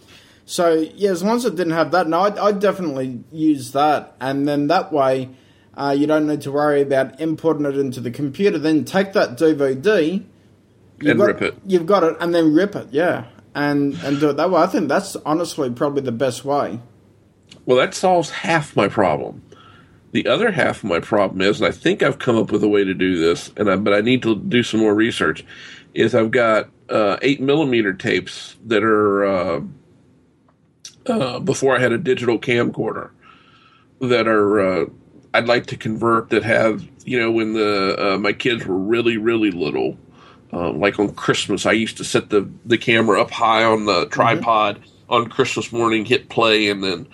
[0.46, 4.15] So yeah, as long as it didn't have that, no, I'd, I'd definitely use that,
[4.20, 5.30] and then that way,
[5.76, 8.58] uh, you don't need to worry about importing it into the computer.
[8.58, 10.24] Then take that DVD,
[11.00, 11.56] you've And got, rip it.
[11.65, 12.88] You've got it, and then rip it.
[12.91, 14.62] Yeah, and and do it that way.
[14.62, 16.80] I think that's honestly probably the best way.
[17.68, 19.41] Well, that solves half my problem.
[20.15, 22.69] The other half of my problem is, and I think I've come up with a
[22.69, 25.43] way to do this, and I, but I need to do some more research.
[25.93, 29.62] Is I've got uh, eight millimeter tapes that are uh,
[31.06, 33.10] uh, before I had a digital camcorder
[33.99, 34.86] that are uh,
[35.34, 39.17] I'd like to convert that have you know when the uh, my kids were really
[39.17, 39.97] really little.
[40.54, 44.06] Um, like on Christmas, I used to set the, the camera up high on the
[44.06, 47.08] tripod on Christmas morning, hit play, and then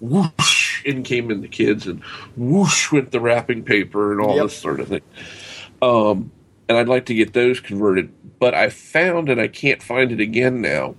[0.00, 2.02] whoosh, in came in the kids, and
[2.36, 4.44] whoosh went the wrapping paper and all Yep.
[4.44, 5.00] this sort of thing.
[5.80, 6.30] Um,
[6.68, 10.20] and I'd like to get those converted, but I found, and I can't find it
[10.20, 10.94] again now,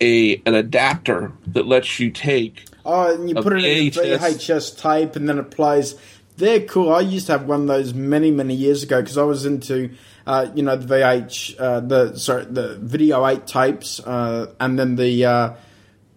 [0.00, 4.18] a an adapter that lets you take Oh, and you put it in VHS.
[4.18, 5.94] VHS tape, and then it plays.
[6.36, 6.92] They're cool.
[6.92, 9.90] I used to have one of those many, many years ago because I was into,
[10.26, 14.96] uh, you know, the VH, uh, the sorry, the video eight tapes, uh, and then
[14.96, 15.50] the uh,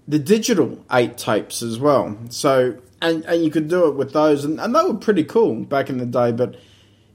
[0.08, 2.18] the digital eight tapes as well.
[2.30, 5.64] So, and and you could do it with those, and, and they were pretty cool
[5.64, 6.32] back in the day.
[6.32, 6.56] But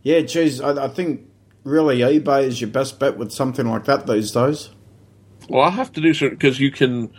[0.02, 1.26] yeah, geez, I, I think
[1.64, 4.70] really eBay is your best bet with something like that these days.
[5.48, 7.12] Well, I'll have to do something because you can.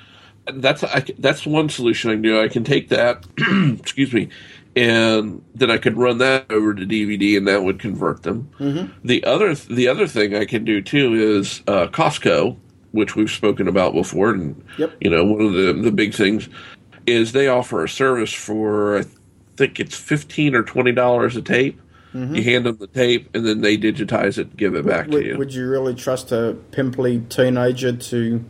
[0.54, 2.42] That's I, that's one solution I can do.
[2.42, 3.26] I can take that,
[3.80, 4.30] excuse me,
[4.76, 8.50] and then I could run that over to DVD, and that would convert them.
[8.60, 9.08] Mm-hmm.
[9.08, 12.58] The other the other thing I can do too is uh, Costco,
[12.92, 14.94] which we've spoken about before, and Yep.
[15.02, 16.50] you know one of the the big things
[17.08, 19.04] is they offer a service for I
[19.58, 21.80] think it's fifteen or twenty dollars a tape.
[22.14, 22.36] Mm-hmm.
[22.36, 25.12] You hand them the tape, and then they digitize it, and give it back to
[25.12, 25.38] Would, you.
[25.38, 28.44] would you really trust a pimply teenager to,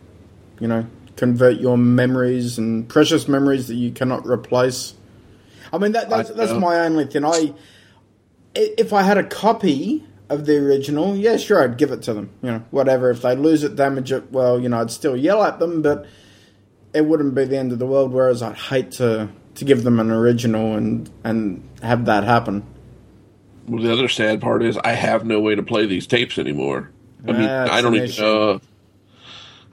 [0.58, 4.94] you know, convert your memories and precious memories that you cannot replace?
[5.72, 7.24] I mean, that, that's, I that's my only thing.
[7.24, 7.54] I-
[8.54, 12.30] if I had a copy of the original, yeah, sure, I'd give it to them.
[12.42, 13.10] You know, whatever.
[13.10, 16.06] If they lose it, damage it, well, you know, I'd still yell at them, but
[16.92, 18.12] it wouldn't be the end of the world.
[18.12, 22.64] Whereas I'd hate to to give them an original and and have that happen.
[23.66, 26.90] Well, the other sad part is I have no way to play these tapes anymore.
[27.26, 28.58] I mean, That's I don't even uh,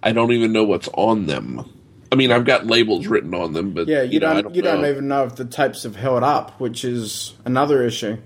[0.04, 1.65] I don't even know what's on them.
[2.12, 4.63] I mean, I've got labels written on them, but Yeah, you, know, I don't, you
[4.63, 8.17] don't even know if the tapes have held up, which is another issue.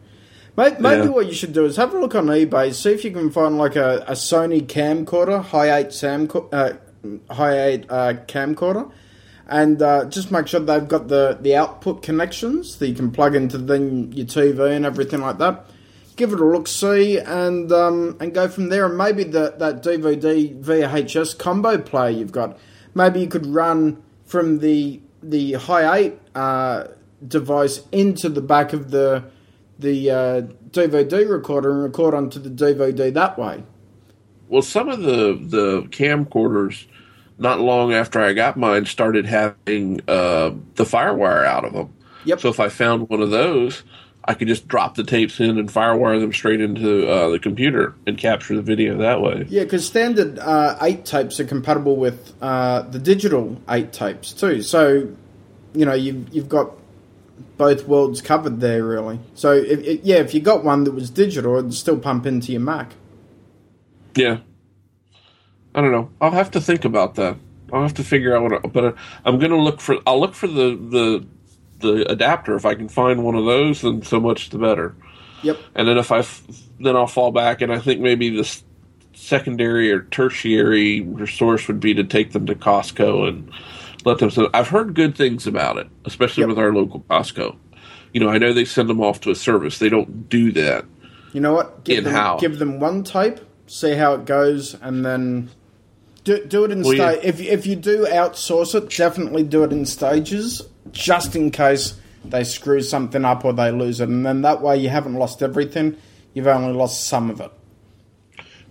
[0.56, 1.10] Maybe, maybe Yeah.
[1.10, 3.58] what you should do is have a look on eBay, see if you can find
[3.58, 6.74] like a, a Sony camcorder, high eight Sam, uh,
[7.32, 8.92] high eight uh, camcorder,
[9.48, 13.36] and uh, just make sure they've got the, the output connections that you can plug
[13.36, 15.66] into then your TV and everything like that.
[16.16, 18.86] Give it a look, see, and um, and go from there.
[18.86, 22.60] And maybe the, that DVD VHS combo player you've got,
[22.94, 26.84] maybe you could run from the the high eight uh,
[27.28, 29.24] device into the back of the
[29.80, 33.64] the uh, DVD recorder and record onto the DVD that way.
[34.50, 36.86] Well, some of the the camcorders,
[37.38, 41.94] not long after I got mine, started having uh, the FireWire out of them.
[42.26, 42.40] Yep.
[42.40, 43.84] So if I found one of those,
[44.26, 47.96] I could just drop the tapes in and FireWire them straight into uh, the computer
[48.08, 49.46] and capture the video that way.
[49.50, 54.62] Yeah, because standard uh, eight tapes are compatible with uh, the digital eight tapes too.
[54.62, 55.10] So,
[55.74, 56.72] you know, you've you've got
[57.58, 59.20] both worlds covered there, really.
[59.36, 62.52] So, if, if, yeah, if you got one that was digital, it'd still pump into
[62.52, 62.94] your Mac.
[64.16, 64.39] Yeah.
[65.76, 66.10] I don't know.
[66.22, 67.38] I'll have to think about that.
[67.72, 68.54] I'll have to figure out what.
[68.54, 69.98] I, but I'm going to look for.
[70.06, 71.28] I'll look for the the
[71.80, 72.56] the adapter.
[72.56, 74.96] If I can find one of those, then so much the better.
[75.42, 75.58] Yep.
[75.74, 76.44] And then if I f-
[76.80, 78.63] then I'll fall back, and I think maybe this
[79.13, 83.52] secondary or tertiary resource would be to take them to Costco and
[84.06, 84.30] let them.
[84.30, 86.49] So I've heard good things about it, especially Yep.
[86.49, 87.56] with our local Costco.
[88.14, 89.80] You know, I know they send them off to a service.
[89.80, 90.86] They don't do that.
[91.34, 91.84] You know what?
[91.84, 92.41] Give them, In-house.
[92.41, 95.49] give them one tape, see how it goes, and then
[96.24, 97.20] do, do it in Well, sta- yeah.
[97.24, 102.43] If if you do outsource it, definitely do it in stages, just in case they
[102.43, 105.97] screw something up or they lose it, and then that way you haven't lost everything.
[106.34, 107.51] You've only lost some of it.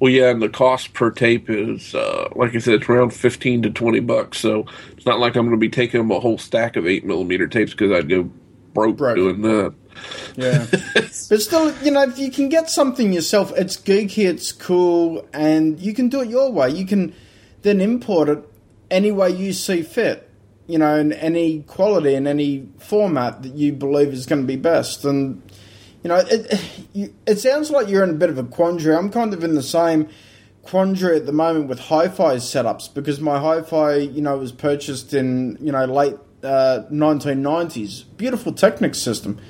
[0.02, 3.62] Well, yeah, and the cost per tape is, uh, like I said, it's around fifteen
[3.62, 4.40] to twenty bucks.
[4.40, 7.04] So it's not like I'm going to be taking them a whole stack of eight
[7.04, 8.24] millimeter tapes because I'd go
[8.74, 9.14] broke, Broke.
[9.14, 9.72] doing that.
[10.34, 10.66] Yeah.
[10.94, 15.78] but still, you know, if you can get something yourself, it's geeky, it's cool, and
[15.78, 16.68] you can do it your way.
[16.70, 17.14] You can
[17.60, 18.44] then import it
[18.90, 20.28] any way you see fit,
[20.66, 24.56] you know, in any quality and any format that you believe is going to be
[24.56, 25.04] best.
[25.04, 25.40] And,
[26.02, 28.94] you know, it, it sounds like you're in a bit of a quandary.
[28.94, 30.08] I'm kind of in the same
[30.62, 35.58] quandary at the moment with hi-fi setups because my hi-fi, you know, was purchased in,
[35.60, 38.04] you know, late uh, 1990s.
[38.16, 39.40] Beautiful Technics system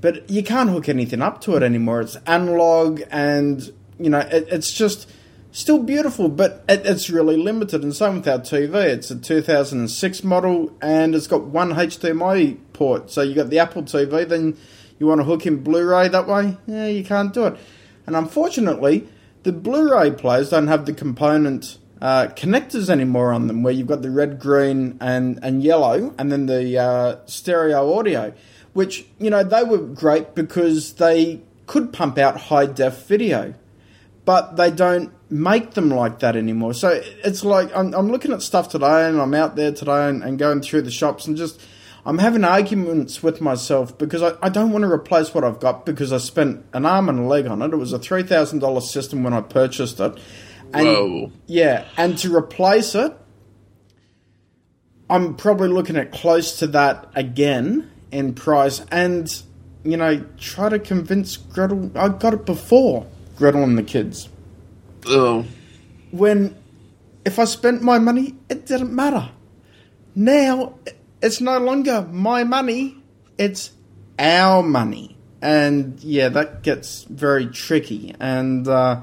[0.00, 2.00] but you can't hook anything up to it anymore.
[2.00, 3.62] It's analog, and
[3.98, 5.10] you know it, it's just
[5.50, 7.82] still beautiful, but it, it's really limited.
[7.82, 8.74] And same with our TV.
[8.74, 13.10] It's a 2006 model, and it's got one HDMI port.
[13.10, 14.56] So you got the Apple TV, then
[14.98, 16.56] you want to hook in Blu-ray that way.
[16.66, 17.58] Yeah, you can't do it.
[18.06, 19.08] And unfortunately,
[19.42, 21.78] the Blu-ray players don't have the component.
[22.00, 26.30] Uh, connectors anymore on them, where you've got the red, green, and, and yellow, and
[26.30, 28.32] then the uh, stereo audio
[28.78, 33.52] which, you know, they were great because they could pump out high def video,
[34.24, 36.72] but they don't make them like that anymore.
[36.74, 40.22] So it's like I'm, I'm looking at stuff today and I'm out there today and,
[40.22, 41.60] and, going through the shops and just.
[42.08, 45.84] I'm having arguments with myself because I, I don't want to replace what I've got
[45.84, 47.70] because I spent an arm and a leg on it.
[47.70, 50.18] It was a three thousand dollar system when I purchased it.
[50.72, 51.32] And, Whoa.
[51.46, 53.14] Yeah, and to replace it,
[55.10, 58.80] I'm probably looking at close to that again in price.
[58.90, 59.30] And,
[59.84, 61.90] you know, try to convince Gretel.
[61.94, 63.06] I got it before
[63.36, 64.30] Gretel and the kids.
[65.06, 65.44] Oh,
[66.10, 66.56] When,
[67.26, 69.28] if I spent my money, it didn't matter.
[70.14, 70.74] Now,
[71.22, 72.96] it's no longer my money,
[73.36, 73.72] it's
[74.18, 75.16] our money.
[75.40, 78.14] And yeah, that gets very tricky.
[78.18, 79.02] And, uh,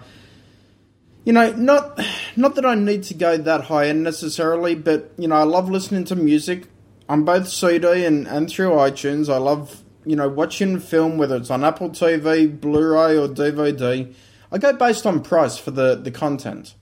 [1.26, 2.00] you know, not
[2.36, 5.70] not that I need to go that high end necessarily, but you know, I love
[5.70, 6.68] listening to music
[7.10, 9.34] on both CD and, and through iTunes.
[9.34, 14.14] I love you know watching film, whether it's on Apple TV, Blu-ray, or DVD.
[14.52, 16.76] I go based on price for the the content,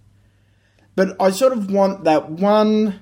[0.96, 3.00] but I sort of want that one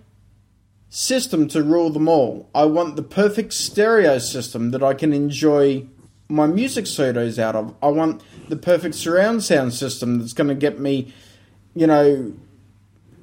[0.91, 2.49] system to rule them all.
[2.53, 5.87] I want the perfect stereo system that I can enjoy
[6.27, 7.73] my music CDs out of.
[7.81, 11.13] I want the perfect surround sound system that's going to get me,
[11.73, 12.33] you know,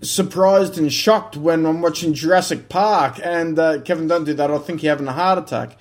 [0.01, 3.21] surprised and shocked when I'm watching Jurassic Park.
[3.23, 4.51] And uh, Kevin, don't do that.
[4.51, 5.77] I think you're having a heart attack.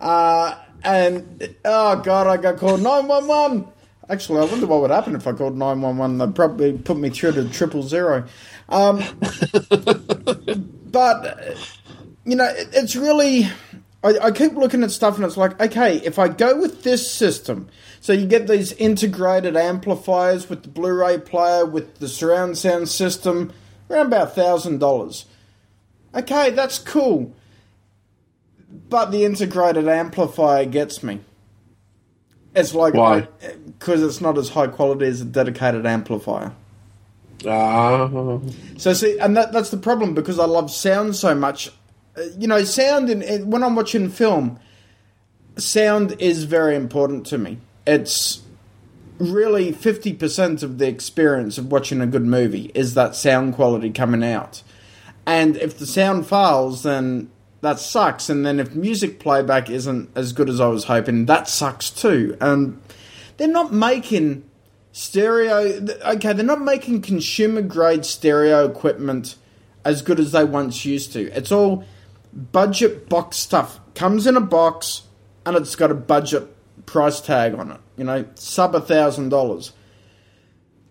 [0.00, 3.68] Uh, and oh god, I got called nine one one.
[4.10, 6.18] Actually, I wonder what would happen if I called nine one one.
[6.18, 8.26] They'd probably put me through to triple zero.
[8.68, 8.98] Um,
[11.02, 11.78] but
[12.24, 13.48] you know, it, it's really.
[14.04, 17.08] I, I keep looking at stuff and it's like, okay, if I go with this
[17.08, 17.68] system,
[18.00, 23.52] so you get these integrated amplifiers with the Blu-ray player, with the surround sound system,
[23.88, 25.26] around about thousand dollars.
[26.14, 27.32] Okay, that's cool,
[28.88, 31.20] but the integrated amplifier gets me.
[32.54, 33.28] It's like Why?
[33.66, 36.52] because it's not as high quality as a dedicated amplifier.
[37.46, 38.40] Ah,
[38.76, 41.70] So see, and that, that's the problem because I love sound so much.
[42.16, 44.58] Uh, You know, sound in when I'm watching film,
[45.56, 47.58] sound is very important to me.
[47.86, 48.42] It's
[49.18, 53.90] really fifty percent of the experience of watching a good movie is that sound quality
[53.90, 54.62] coming out.
[55.26, 57.30] And if the sound fails, then
[57.60, 58.28] that sucks.
[58.28, 62.36] And then if music playback isn't as good as I was hoping, that sucks too.
[62.40, 62.80] And
[63.36, 64.44] they're not making
[64.92, 65.86] stereo.
[66.14, 69.36] Okay, they're not making consumer grade stereo equipment
[69.84, 71.30] as good as they once used to.
[71.32, 71.84] It's all
[72.32, 73.80] budget box stuff.
[73.94, 75.02] Comes in a box
[75.44, 76.48] and it's got a budget
[76.86, 77.80] price tag on it.
[77.96, 79.72] You know, sub a thousand dollars.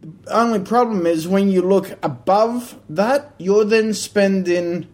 [0.02, 4.88] The only problem is when you look above that, you're then spending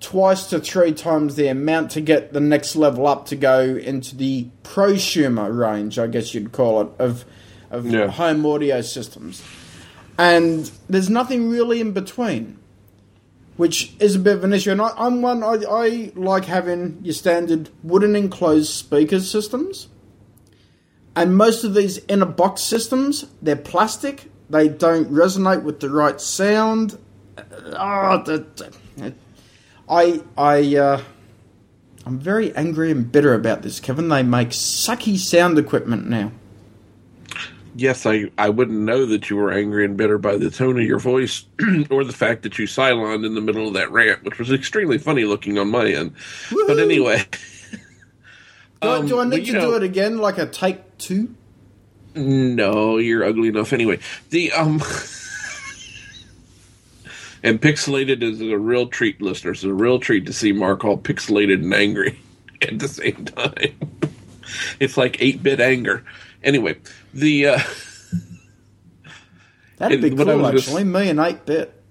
[0.00, 4.16] twice to three times the amount to get the next level up to go into
[4.16, 7.24] the prosumer range, I guess you'd call it, of
[7.74, 8.08] of Yeah.
[8.08, 9.42] home audio systems.
[10.16, 12.56] And there's nothing really in between,
[13.56, 14.70] which is a bit of an issue.
[14.70, 19.88] And I, I'm one, I, I like having your standard wooden enclosed speaker systems.
[21.16, 24.30] And most of these inner box systems, they're plastic.
[24.50, 26.98] They don't resonate with the right sound.
[27.38, 28.46] Oh, the,
[28.96, 29.14] the-
[29.88, 31.02] I, I, uh,
[32.06, 34.08] I'm very angry and bitter about this, Kevin.
[34.08, 36.32] They make sucky sound equipment now.
[37.74, 40.84] Yes, I, I wouldn't know that you were angry and bitter by the tone of
[40.86, 41.44] your voice
[41.90, 44.98] or the fact that you Cyloned in the middle of that rant, which was extremely
[44.98, 46.12] funny looking on my end.
[46.50, 46.82] But Woohoo!
[46.82, 47.24] anyway.
[48.82, 50.46] Do, I- Um, do I but, need you to know- do it again, like a
[50.46, 51.34] take two?
[52.16, 53.98] No, you're ugly enough anyway.
[54.30, 54.74] The um
[57.42, 59.58] and pixelated is a real treat, listeners.
[59.58, 62.18] It's a real treat to see Mark all pixelated and angry
[62.62, 63.74] at the same time.
[64.80, 66.04] it's like eight bit anger.
[66.44, 66.76] Anyway,
[67.12, 67.58] the uh
[69.78, 70.84] That'd be I cool, was just- actually.
[70.84, 71.82] Me and 8 bit.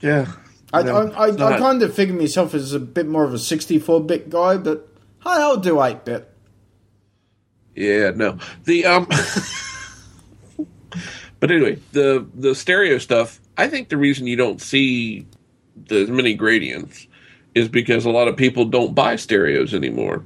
[0.00, 0.32] yeah.
[0.72, 1.58] I, No, I, I, I not.
[1.58, 4.88] kind of figure myself as a bit more of a 64 bit guy, but
[5.22, 6.30] hey, I'll do 8 bit.
[7.76, 8.38] Yeah, no.
[8.64, 9.06] The um
[11.40, 15.26] But anyway, the the stereo stuff, I think the reason you don't see
[15.88, 17.08] the as many gradients
[17.54, 20.24] is because a lot of people don't buy stereos anymore.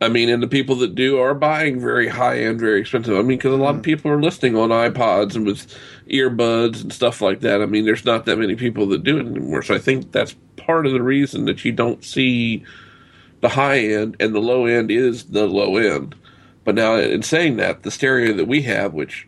[0.00, 3.14] I mean, and the people that do are buying very high end, very expensive.
[3.14, 5.74] I mean, because a lot of people are listening on iPods and with
[6.06, 7.60] earbuds and stuff like that.
[7.60, 9.62] I mean, there's not that many people that do it anymore.
[9.62, 12.64] So I think that's part of the reason that you don't see
[13.40, 16.14] the high end and the low end is the low end.
[16.64, 19.26] But now, in saying that, the stereo that we have, which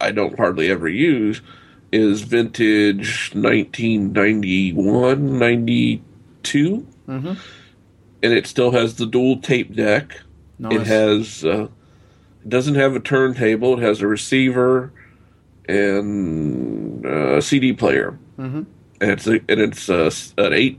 [0.00, 1.40] I don't hardly ever use,
[1.90, 6.86] is vintage 1991, 92.
[7.08, 7.34] Mm-hmm.
[8.22, 10.20] And it still has the dual tape deck.
[10.60, 11.64] It has, uh,
[12.42, 14.92] it doesn't have a turntable, it has a receiver
[15.68, 18.18] and uh, a CD player.
[18.38, 18.62] Mm-hmm.
[19.00, 20.78] And it's, a, and it's uh, s- an eight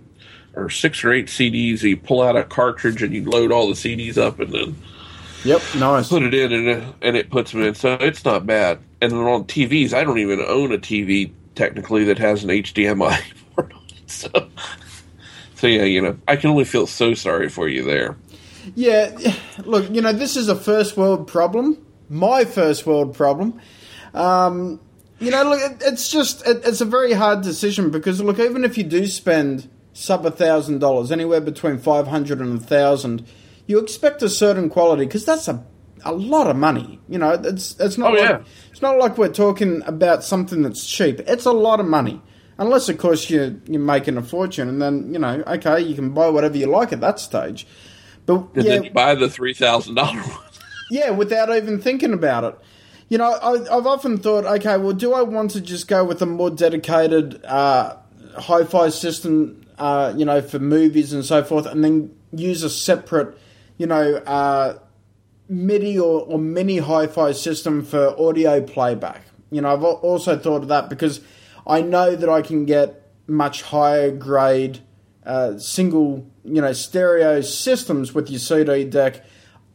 [0.55, 1.81] or six or eight CDs.
[1.81, 4.75] You pull out a cartridge and you load all the CDs up and then
[5.43, 6.07] Yep, nice.
[6.07, 7.75] put it in and, and it puts them in.
[7.75, 8.79] So it's not bad.
[9.01, 13.19] And then on TVs, I don't even own a TV technically that has an HDMI
[13.53, 14.09] port on it.
[14.09, 14.29] So,
[15.63, 18.17] so yeah, you know, I can only feel so sorry for you there.
[18.75, 19.15] Yeah,
[19.63, 21.77] look, you know, this is a first world problem.
[22.09, 23.61] My first world problem.
[24.13, 24.81] Um,
[25.19, 28.65] you know, look, it, it's just, it, it's a very hard decision because, look, even
[28.65, 33.25] if you do spend sub a thousand dollars, anywhere between five hundred and a thousand,
[33.65, 35.63] you expect a certain quality because that's a
[36.03, 36.99] a lot of money.
[37.07, 38.43] You know, it's it's not Oh, like yeah.
[38.69, 41.21] it's not like we're talking about something that's cheap.
[41.21, 42.21] It's a lot of money.
[42.57, 46.11] Unless, of course, you're, you're making a fortune, and then, you know, okay, you can
[46.11, 47.65] buy whatever you like at that stage.
[48.25, 50.39] But And yeah, then you buy the three thousand dollar one.
[50.91, 52.59] yeah, without even thinking about it.
[53.09, 56.21] You know, I, I've often thought, okay, well, do I want to just go with
[56.21, 57.97] a more dedicated uh,
[58.37, 63.37] hi-fi system, uh, you know, for movies and so forth, and then use a separate,
[63.77, 64.79] you know, uh,
[65.49, 69.25] MIDI or, or mini hi-fi system for audio playback?
[69.51, 71.19] You know, I've also thought of that because
[71.65, 74.79] I know that I can get much higher grade
[75.25, 79.23] uh, single, you know, stereo systems with your CD deck,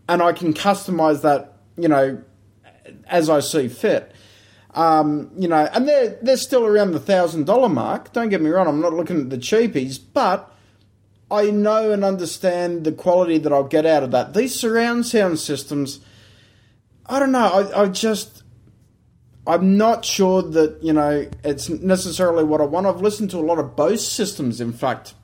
[0.09, 2.22] and I can customize that, you know,
[3.07, 4.12] as I see fit.
[4.74, 8.12] Um, you know, and they're they're still around the thousand dollar mark.
[8.12, 10.55] Don't get me wrong; I'm not looking at the cheapies, but
[11.30, 14.34] I know and understand the quality that I'll get out of that.
[14.34, 16.01] These surround sound systems,
[17.07, 17.47] I don't know.
[17.47, 18.43] I, I just
[19.49, 22.86] I'm not sure that you know it's necessarily what I want.
[22.86, 24.61] I've listened to a lot of Bose systems.
[24.61, 25.14] In fact,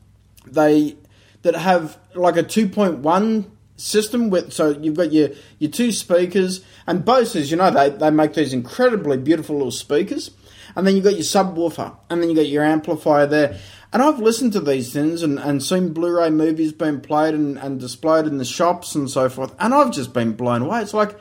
[0.47, 0.97] they
[1.43, 7.05] that have like a 2.1 system with so you've got your your two speakers and
[7.05, 7.51] Bose Boses.
[7.51, 10.31] You know they they make these incredibly beautiful little speakers,
[10.75, 13.59] and then you've got your subwoofer, and then you got your amplifier there.
[13.93, 17.79] And I've listened to these things and, and seen Blu-ray movies being played and, and
[17.79, 20.81] displayed in the shops and so forth, and I've just been blown away.
[20.81, 21.17] It's like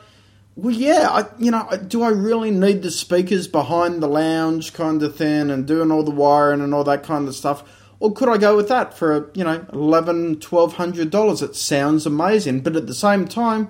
[0.56, 5.02] well, yeah, I, you know, do I really need the speakers behind the lounge kind
[5.02, 7.64] of thing and doing all the wiring and all that kind of stuff?
[7.98, 11.42] Or could I go with that for, you know, eleven, twelve hundred dollars?
[11.42, 13.68] It sounds amazing, but at the same time,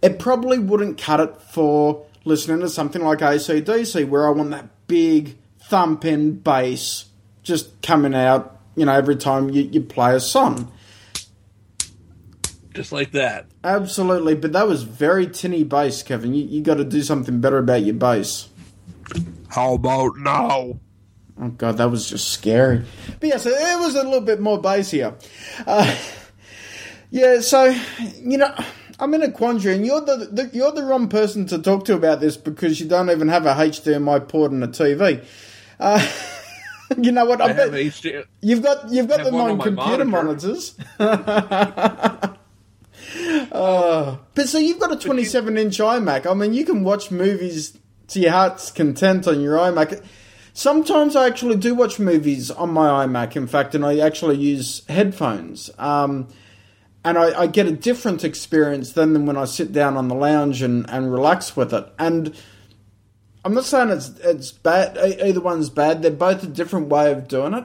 [0.00, 4.68] it probably wouldn't cut it for listening to something like ACDC, where I want that
[4.86, 7.06] big thumping bass
[7.42, 10.70] just coming out, you know, every time you, you play a song.
[12.74, 13.46] Just like that.
[13.68, 16.32] Absolutely, but that was very tinny bass, Kevin.
[16.32, 18.48] You, you got to do something better about your bass.
[19.48, 20.80] How about now?
[21.38, 22.82] Oh god, that was just scary.
[23.20, 25.14] But yes, it was a little bit more bassier.
[25.66, 25.94] Uh,
[27.10, 27.76] yeah, so
[28.22, 28.54] you know,
[28.98, 31.94] I'm in a quandary, and you're the, the you're the wrong person to talk to
[31.94, 35.22] about this because you don't even have a HDMI port and a TV.
[35.78, 36.10] Uh,
[36.96, 37.42] you know what?
[37.42, 40.48] I, I bet you've got you've got have them one on, on my computer monitor.
[40.98, 42.34] monitors.
[43.16, 46.26] Uh, but so you've got a 27 inch iMac.
[46.26, 47.78] I mean, you can watch movies
[48.08, 50.02] to your heart's content on your iMac.
[50.54, 54.82] Sometimes I actually do watch movies on my iMac, in fact, and I actually use
[54.88, 55.70] headphones.
[55.78, 56.28] Um,
[57.04, 60.62] and I, I get a different experience than when I sit down on the lounge
[60.62, 61.86] and, and relax with it.
[61.98, 62.34] And
[63.44, 64.98] I'm not saying it's it's bad.
[64.98, 66.02] Either one's bad.
[66.02, 67.64] They're both a different way of doing it.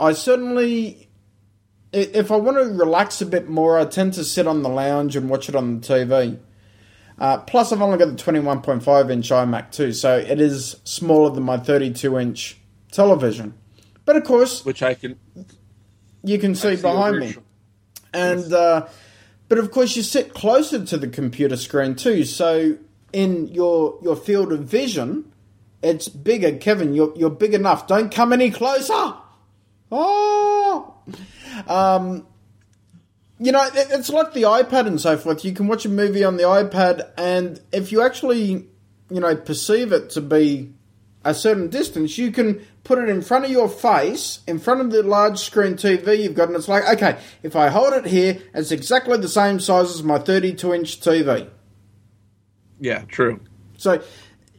[0.00, 1.08] I certainly,
[1.94, 5.16] if I want to relax a bit more, I tend to sit on the lounge
[5.16, 6.38] and watch it on the TV.
[7.18, 11.44] Uh, plus, I've only got the 21.5 inch iMac too, so it is smaller than
[11.44, 12.58] my 32 inch
[12.90, 13.54] television.
[14.04, 15.18] But of course, which I can
[16.22, 17.36] you can see, see behind me,
[18.12, 18.88] and uh,
[19.48, 22.24] but of course you sit closer to the computer screen too.
[22.24, 22.76] So
[23.12, 25.32] in your your field of vision,
[25.82, 26.56] it's bigger.
[26.58, 27.86] Kevin, you're you're big enough.
[27.86, 29.14] Don't come any closer.
[29.92, 30.94] Oh,
[31.68, 32.26] um,
[33.38, 35.44] you know it- it's like the iPad and so forth.
[35.44, 38.66] You can watch a movie on the iPad, and if you actually
[39.10, 40.72] you know perceive it to be
[41.24, 44.90] a certain distance, you can put it in front of your face, in front of
[44.90, 48.38] the large screen TV you've got, and it's like, okay, if I hold it here,
[48.54, 51.48] it's exactly the same size as my 32 inch TV.
[52.78, 53.40] yeah, true.
[53.78, 54.02] So,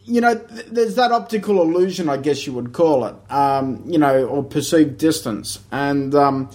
[0.05, 3.99] you know, th- there's that optical illusion, I guess you would call it, um, you
[3.99, 5.59] know, or perceived distance.
[5.71, 6.49] And, um,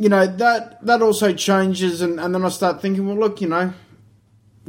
[0.00, 3.48] you know, that that also changes, and, and then I start thinking, well, look, you
[3.48, 3.74] know,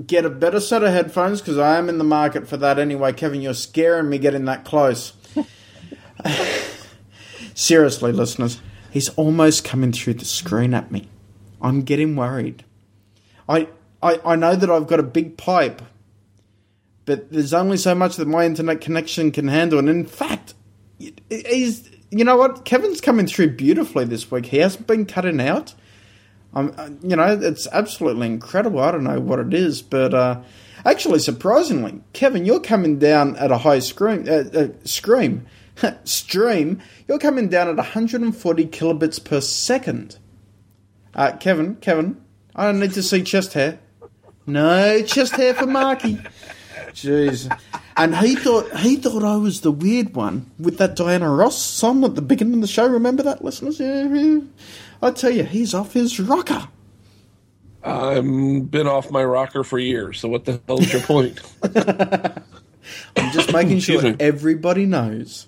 [0.05, 3.13] get a better set of headphones because I am in the market for that anyway.
[3.13, 5.13] Kevin, you're scaring me getting that close.
[7.53, 8.59] Seriously, listeners,
[8.89, 11.07] he's almost coming through the screen at me.
[11.61, 12.65] I'm getting worried.
[13.47, 13.69] I,
[14.03, 15.81] I, I know that I've got a big pipe,
[17.05, 19.79] but there's only so much that my internet connection can handle.
[19.79, 20.55] And in fact,
[20.99, 22.65] it- he's, you know what?
[22.65, 24.47] Kevin's coming through beautifully this week.
[24.47, 25.73] He hasn't been cutting out.
[26.53, 28.79] Um, uh, you know, it's absolutely incredible.
[28.81, 30.41] I don't know what it is, but uh,
[30.85, 34.25] actually, surprisingly, Kevin, you're coming down at a high scream.
[34.27, 35.45] Uh, uh, scream.
[36.03, 36.81] stream.
[37.07, 40.17] You're coming down at 140 kilobits per second.
[41.13, 42.21] Uh, Kevin, Kevin,
[42.55, 43.79] I don't need to see chest hair.
[44.45, 46.15] No chest hair for Marky.
[46.93, 47.49] Jeez.
[47.97, 52.03] And he thought he thought I was the weird one with that Diana Ross song
[52.03, 52.87] at the beginning of the show.
[52.87, 53.79] Remember that, listeners?
[53.79, 54.39] Yeah, yeah.
[55.01, 56.67] I tell you, he's off his rocker.
[57.83, 60.19] I'm been off my rocker for years.
[60.19, 61.41] So what the hell is your point?
[63.15, 64.15] I'm just making sure me.
[64.19, 65.47] everybody knows.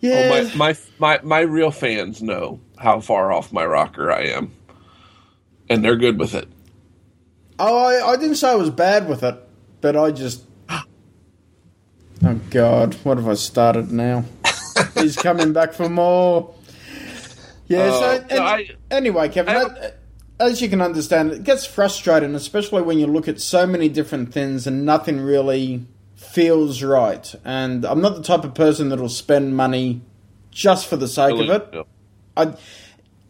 [0.00, 4.22] Yeah, Oh, my, my my my real fans know how far off my rocker I
[4.26, 4.52] am,
[5.68, 6.48] and they're good with it.
[7.58, 9.36] Oh, I, I didn't say I was bad with it,
[9.80, 10.44] but I just.
[12.24, 14.24] Oh God, what have I started now?
[14.94, 16.54] He's coming back for more.
[17.66, 17.80] Yeah.
[17.84, 19.92] Uh, so and- I- anyway, Kevin, I-
[20.40, 24.32] as you can understand, it gets frustrating, especially when you look at so many different
[24.32, 27.34] things and nothing really feels right.
[27.44, 30.00] And I'm not the type of person that'll spend money
[30.50, 31.72] just for the sake of it.
[31.72, 31.86] No.
[32.36, 32.54] I,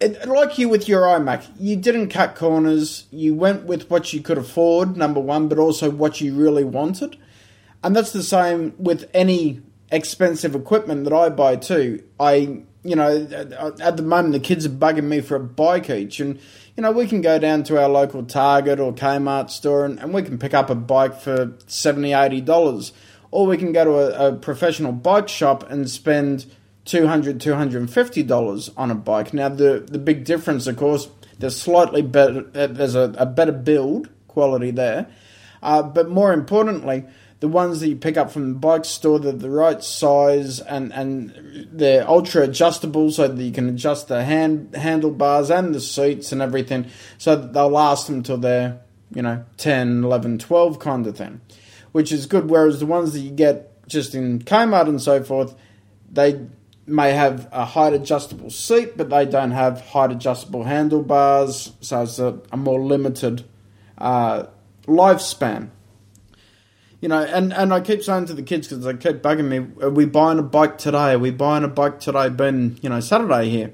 [0.00, 3.04] it, like you with your iMac, you didn't cut corners.
[3.10, 7.16] You went with what you could afford, number one, but also what you really wanted.
[7.82, 12.02] And that's the same with any expensive equipment that I buy too.
[12.18, 13.26] I, you know,
[13.80, 16.38] at the moment the kids are bugging me for a bike each, and
[16.76, 20.12] you know we can go down to our local Target or Kmart store and, and
[20.12, 22.92] we can pick up a bike for 70 80 dollars,
[23.30, 26.46] or we can go to a, a professional bike shop and spend
[26.84, 29.32] 200 250 dollars on a bike.
[29.32, 31.08] Now the the big difference, of course,
[31.38, 32.42] there's slightly better.
[32.42, 35.08] There's a, a better build quality there,
[35.62, 37.04] uh, but more importantly,
[37.40, 40.92] the ones that you pick up from the bike store, they're the right size and,
[40.92, 46.32] and they're ultra adjustable so that you can adjust the hand handlebars and the seats
[46.32, 46.86] and everything
[47.16, 48.80] so that they'll last until they're,
[49.14, 51.40] you know, 10, 11, 12 kind of thing,
[51.92, 52.50] which is good.
[52.50, 55.54] Whereas the ones that you get just in Kmart and so forth,
[56.10, 56.44] they
[56.88, 62.18] may have a height adjustable seat, but they don't have height adjustable handlebars, so it's
[62.18, 63.44] a, a more limited
[63.98, 64.44] uh,
[64.86, 65.70] lifespan.
[67.00, 69.58] You know, and, and I keep saying to the kids because they keep bugging me,
[69.82, 71.12] are we buying a bike today?
[71.12, 72.28] Are we buying a bike today?
[72.28, 73.72] Been, you know, Saturday here.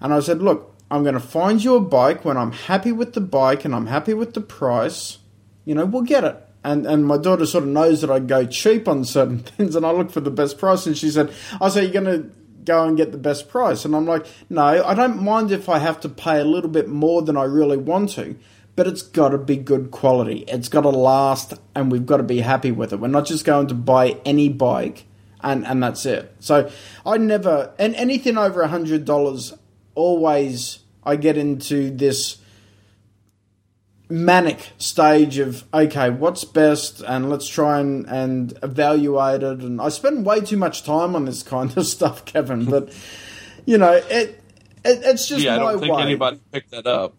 [0.00, 3.14] And I said, look, I'm going to find you a bike when I'm happy with
[3.14, 5.18] the bike and I'm happy with the price.
[5.64, 6.36] You know, we'll get it.
[6.64, 9.86] And and my daughter sort of knows that I go cheap on certain things and
[9.86, 10.86] I look for the best price.
[10.86, 12.30] And she said, I say, you're going to
[12.64, 13.84] go and get the best price.
[13.84, 16.88] And I'm like, no, I don't mind if I have to pay a little bit
[16.88, 18.36] more than I really want to
[18.76, 20.44] but it's got to be good quality.
[20.48, 23.00] It's got to last, and we've got to be happy with it.
[23.00, 25.06] We're not just going to buy any bike
[25.44, 26.34] and, and that's it.
[26.40, 26.70] So
[27.04, 29.52] I never, and anything over a hundred dollars,
[29.94, 32.38] always I get into this
[34.08, 39.60] manic stage of okay, what's best, and let's try and, and evaluate it.
[39.60, 42.64] And I spend way too much time on this kind of stuff, Kevin.
[42.64, 42.92] But
[43.66, 44.40] you know, it, it
[44.84, 46.02] it's just Yeah, I don't think way.
[46.02, 47.18] anybody picked that up.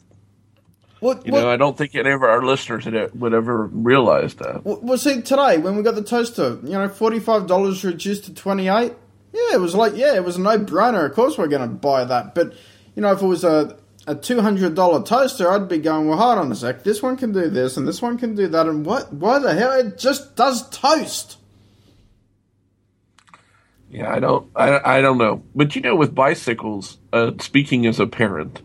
[1.00, 4.62] What- You what- know, I don't think any of our listeners would ever realize that.
[4.64, 8.94] Well, see, today when we got the toaster, you know, forty-five dollars reduced to twenty-eight.
[9.34, 11.06] Yeah, it was like, yeah, it was a no-brainer.
[11.06, 12.34] Of course, we're going to buy that.
[12.34, 12.54] But
[12.96, 13.76] you know, if it was a
[14.08, 16.84] a two hundred dollar toaster, I'd be going, well, hold on a sec.
[16.84, 19.12] This one can do this, and this one can do that, and what?
[19.12, 19.74] Why the hell?
[19.80, 21.38] It just does toast.
[23.90, 28.00] Yeah, I don't, I, I don't know, but you know, with bicycles, uh, speaking as
[28.00, 28.62] a parent,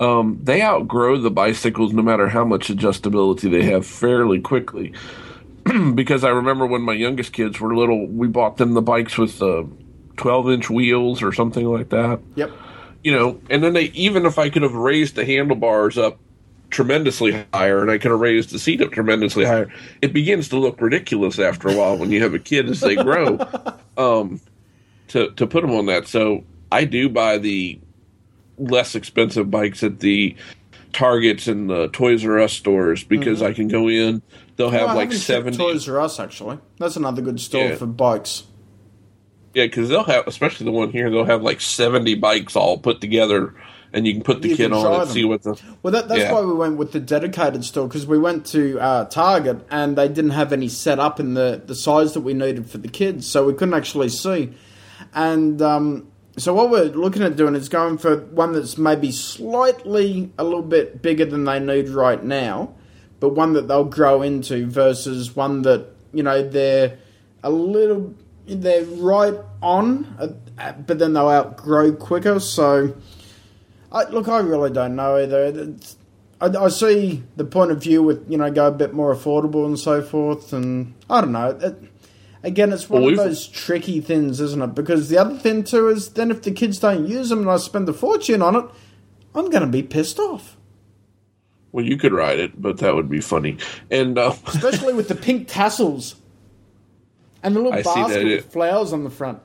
[0.00, 4.92] um, they outgrow the bicycles no matter how much adjustability they have fairly quickly.
[5.94, 9.38] because I remember when my youngest kids were little, we bought them the bikes with
[9.38, 9.68] the
[10.16, 12.20] twelve inch wheels or something like that.
[12.34, 12.52] Yep.
[13.02, 16.18] You know, and then they even if I could have raised the handlebars up
[16.70, 19.72] tremendously higher and I could have raised the seat up tremendously higher,
[20.02, 22.96] it begins to look ridiculous after a while when you have a kid as they
[22.96, 23.38] grow.
[23.96, 24.40] um,
[25.08, 27.78] to to put them on that, so I do buy the
[28.58, 30.36] less expensive bikes at the
[30.92, 34.22] Targets and the Toys R Us stores because I can go in.
[34.56, 34.96] They'll have Mm-hmm.
[34.96, 35.56] Like seventy.
[35.56, 36.58] Toys R Us actually.
[36.78, 37.74] That's another good store Yeah.
[37.76, 38.44] for bikes.
[39.54, 43.00] Yeah, because they'll have, especially the one here, they'll have like seventy bikes all put
[43.00, 43.54] together,
[43.92, 45.08] and you can put the You kid on and them.
[45.08, 45.60] see what the.
[45.82, 46.32] Well, that, that's Yeah.
[46.32, 50.08] why we went with the dedicated store because we went to uh, Target and they
[50.08, 53.26] didn't have any set up in the, the size that we needed for the kids,
[53.28, 54.52] so we couldn't actually see.
[55.14, 60.32] And um, so what we're looking at doing is going for one that's maybe slightly
[60.38, 62.74] a little bit bigger than they need right now,
[63.20, 66.98] but one that they'll grow into versus one that you know they're
[67.42, 68.14] a little
[68.46, 70.16] they're right on,
[70.58, 72.40] uh, but then they'll outgrow quicker.
[72.40, 72.94] So.
[73.94, 75.76] I, look, I really don't know either.
[76.40, 79.64] I, I see the point of view with you know go a bit more affordable
[79.64, 81.50] and so forth, and I don't know.
[81.50, 81.76] It,
[82.44, 84.74] again, it's one Well, of those tricky things, isn't it?
[84.74, 87.56] Because the other thing too is then if the kids don't use them and I
[87.56, 88.64] spend a fortune on it,
[89.34, 90.56] I'm going to be pissed off.
[91.72, 93.56] Well, you could ride it, but that would be funny.
[93.90, 96.14] And uh, Especially with the pink tassels
[97.42, 99.40] and the little I basket it- with flowers on the front.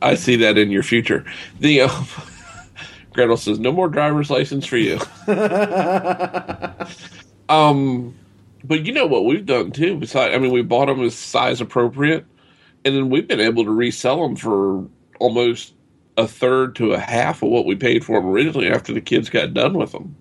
[0.00, 1.24] I see that in your future.
[1.58, 2.04] The uh,
[3.14, 5.00] Gretel says, "No more driver's license for you."
[7.48, 8.14] um,
[8.64, 9.96] but you know what we've done too.
[9.96, 12.24] Besides, I mean, we bought them as size appropriate,
[12.84, 14.86] and then we've been able to resell them for
[15.20, 15.74] almost
[16.16, 19.30] a third to a half of what we paid for them originally after the kids
[19.30, 20.16] got done with them.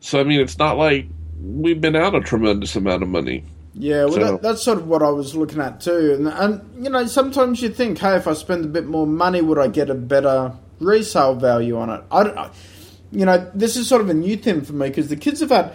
[0.00, 1.06] So I mean, it's not like
[1.40, 3.44] we've been out a tremendous amount of money.
[3.74, 6.14] Yeah, well, So- that, that's sort of what I was looking at too.
[6.14, 9.40] And, and, you know, sometimes you think, hey, if I spend a bit more money,
[9.40, 12.02] would I get a better resale value on it?
[12.10, 12.50] I don't I,
[13.12, 15.50] You know, this is sort of a new thing for me because the kids have
[15.50, 15.74] had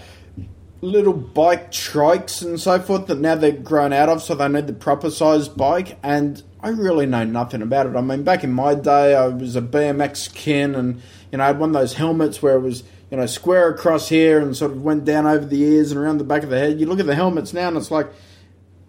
[0.81, 4.67] little bike trikes and so forth that now they're grown out of, so they need
[4.67, 5.97] the proper sized bike.
[6.03, 7.95] And I really know nothing about it.
[7.95, 11.01] I mean, back in my day, I was a BMX kin and,
[11.31, 14.09] you know, I had one of those helmets where it was you know, square across
[14.09, 16.59] here and sort of went down over the ears and around the back of the
[16.59, 16.79] head.
[16.79, 18.07] You look at the helmets now and it's like,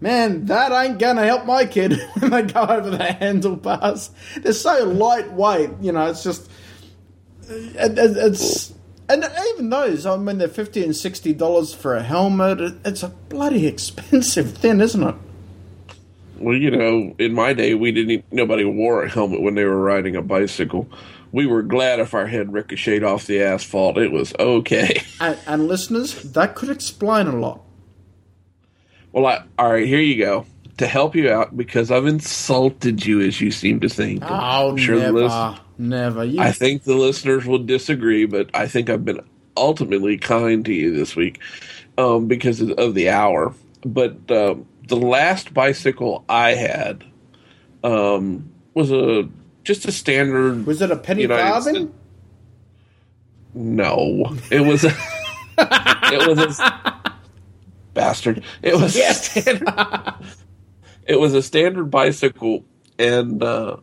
[0.00, 4.10] man, that ain't gonna help my kid when they go over the handlebars.
[4.36, 6.10] They're so lightweight, you know.
[6.10, 6.50] It's just,
[7.48, 8.72] it, it, it's,
[9.08, 12.60] and even those, I mean, they're fifty and sixty dollars for a helmet.
[12.84, 15.14] It's a bloody expensive thing, isn't it?
[16.38, 18.10] Well, you know, in my day, we didn't.
[18.10, 20.88] Even, nobody wore a helmet when they were riding a bicycle.
[21.32, 23.98] We were glad if our head ricocheted off the asphalt.
[23.98, 25.02] It was okay.
[25.20, 27.60] And, and listeners, that could explain a lot.
[29.12, 30.46] Well, I, all right, here you go
[30.78, 34.22] to help you out because I've insulted you, as you seem to think.
[34.24, 36.24] Oh, I'm sure the never, never.
[36.24, 39.20] You, I think the listeners will disagree, but I think I've been
[39.56, 41.40] ultimately kind to you this week
[41.96, 43.54] um, because of, of the hour.
[43.84, 47.04] But um, the last bicycle I had
[47.84, 49.28] um, was a
[49.64, 50.66] just a standard.
[50.66, 51.92] was it a penny United
[53.54, 54.88] No, it was a.
[55.58, 57.12] it was a
[57.94, 58.44] bastard.
[58.62, 59.68] It was a standard.
[61.06, 62.64] it was a standard bicycle,
[62.98, 63.76] and uh,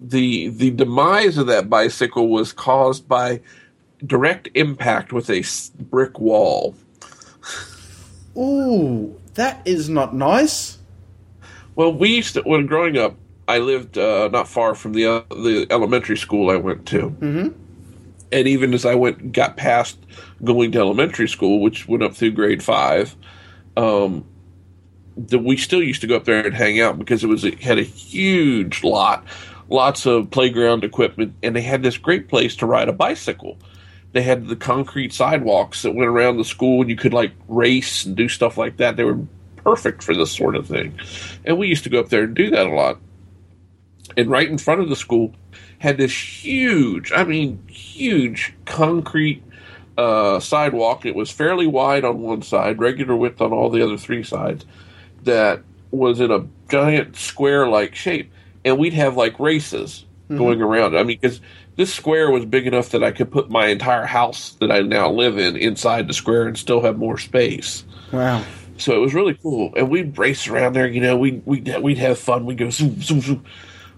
[0.00, 3.40] the the demise of that bicycle was caused by
[4.06, 5.42] direct impact with a
[5.82, 6.74] brick wall.
[8.36, 10.78] Ooh, that is not nice.
[11.74, 13.16] Well, we used to when growing up.
[13.46, 17.48] I lived uh, not far from the uh, the elementary school I went to, mm-hmm.
[18.30, 19.98] and even as I went got past
[20.44, 23.16] going to elementary school, which went up through grade five,
[23.78, 24.26] um,
[25.16, 27.60] the, we still used to go up there and hang out because it was it
[27.62, 29.24] had a huge lot,
[29.68, 33.58] lots of playground equipment, and they had this great place to ride a bicycle.
[34.12, 38.04] They had the concrete sidewalks that went around the school, and you could like race
[38.04, 38.96] and do stuff like that.
[38.96, 39.20] They were
[39.56, 40.98] perfect for this sort of thing,
[41.44, 42.98] and we used to go up there and do that a lot
[44.16, 45.32] and right in front of the school
[45.78, 49.42] had this huge, I mean, huge concrete
[49.96, 51.06] uh, sidewalk.
[51.06, 54.64] It was fairly wide on one side, regular width on all the other three sides,
[55.22, 58.32] that was in a giant square like shape.
[58.68, 60.38] And we'd have like races mm-hmm.
[60.38, 60.96] going around.
[60.96, 61.40] I mean, because
[61.76, 65.10] this square was big enough that I could put my entire house that I now
[65.10, 67.84] live in inside the square and still have more space.
[68.12, 68.44] Wow.
[68.78, 70.86] So it was really cool, and we'd race around there.
[70.86, 72.46] You know, we we we'd have fun.
[72.46, 73.44] We'd go zoom zoom zoom.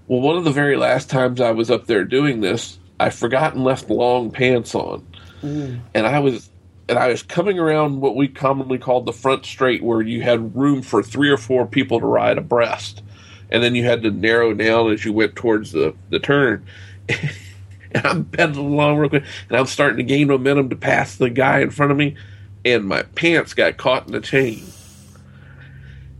[0.08, 3.54] Well, one of the very last times I was up there doing this, I forgot
[3.54, 5.06] and left long pants on,
[5.42, 5.80] mm.
[5.94, 6.50] and I was
[6.88, 10.56] and I was coming around what we commonly called the front straight, where you had
[10.56, 13.02] room for three or four people to ride abreast,
[13.50, 16.64] and then you had to narrow down as you went towards the the turn.
[17.08, 21.30] and I'm pedaling along real quick, and I'm starting to gain momentum to pass the
[21.30, 22.16] guy in front of me,
[22.64, 24.64] and my pants got caught in the chain.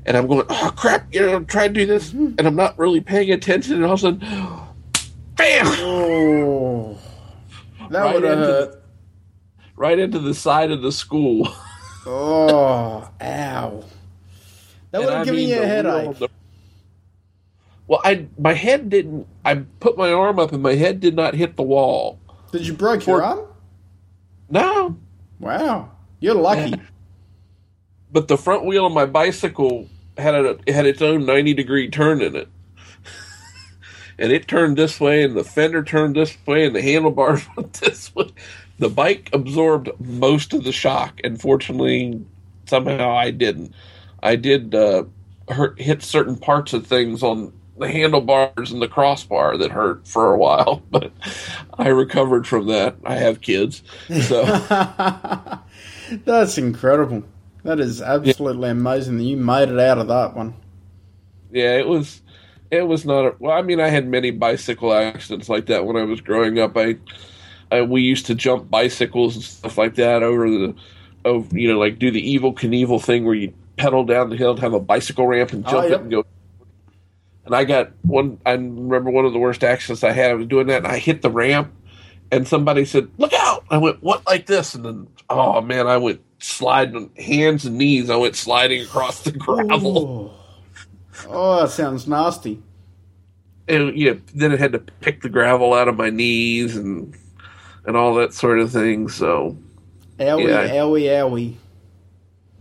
[0.06, 1.12] And I'm going, oh crap!
[1.12, 2.34] You know, I'm trying to do this, mm-hmm.
[2.38, 4.20] and I'm not really paying attention, and all of a sudden,
[5.36, 5.66] bam!
[5.66, 6.98] Oh,
[7.90, 8.76] that Right would have.
[9.76, 11.48] Right into the side of the school.
[12.06, 13.84] Oh, ow.
[14.90, 16.18] That would have given you a headache.
[16.18, 16.28] the-
[17.90, 19.26] well, I my head didn't.
[19.44, 22.20] I put my arm up, and my head did not hit the wall.
[22.52, 23.48] Did you break your arm?
[24.48, 24.96] No,
[25.40, 26.80] Wow, you're lucky.
[28.12, 31.90] but the front wheel of my bicycle had a it had its own ninety degree
[31.90, 32.48] turn in it,
[34.20, 37.72] and it turned this way, and the fender turned this way, and the handlebars went
[37.72, 38.30] this way.
[38.78, 42.24] The bike absorbed most of the shock, and fortunately,
[42.66, 43.74] somehow I didn't.
[44.22, 45.04] I did uh,
[45.48, 50.32] hurt, hit certain parts of things on the handlebars and the crossbar that hurt for
[50.32, 51.12] a while, but
[51.78, 52.96] I recovered from that.
[53.04, 53.82] I have kids,
[54.22, 54.44] so.
[56.24, 57.24] That's incredible.
[57.64, 60.54] That is absolutely amazing that you made it out of that one.
[61.50, 62.22] Yeah, it was.
[62.70, 63.24] It was not.
[63.26, 66.58] A, well, I mean, I had many bicycle accidents like that when I was growing
[66.58, 66.76] up.
[66.76, 66.96] I,
[67.70, 70.74] I we used to jump bicycles and stuff like that over the,
[71.24, 74.52] over you know, like do the Evel Knievel thing where you pedal down the hill
[74.52, 75.98] and have a bicycle ramp and Oh, jump yep.
[75.98, 76.24] it and go.
[77.50, 78.38] And I got one.
[78.46, 80.30] I remember one of the worst accidents I had.
[80.30, 81.72] I was doing that, and I hit the ramp,
[82.30, 85.96] and somebody said, "Look out!" I went, "What?" Like this, and then, oh man, I
[85.96, 88.08] went sliding hands and knees.
[88.08, 90.32] I went sliding across the gravel.
[91.28, 92.62] Oh, oh that sounds nasty.
[93.66, 97.16] and yeah, then I had to pick the gravel out of my knees and
[97.84, 99.08] and all that sort of thing.
[99.08, 99.56] So
[100.20, 100.68] Owie, Yeah.
[100.68, 101.54] owie, owie.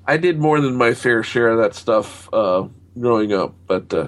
[0.07, 2.67] I did more than my fair share of that stuff uh,
[2.99, 3.53] growing up.
[3.67, 4.07] But uh,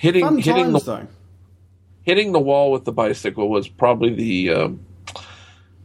[0.00, 1.06] hitting hitting the though.
[2.02, 4.80] hitting the wall with the bicycle was probably the um,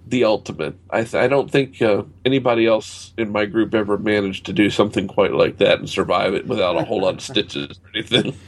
[0.07, 0.76] the ultimate.
[0.89, 4.70] I th- I don't think uh, anybody else in my group ever managed to do
[4.70, 8.36] something quite like that and survive it without a whole lot of stitches or anything.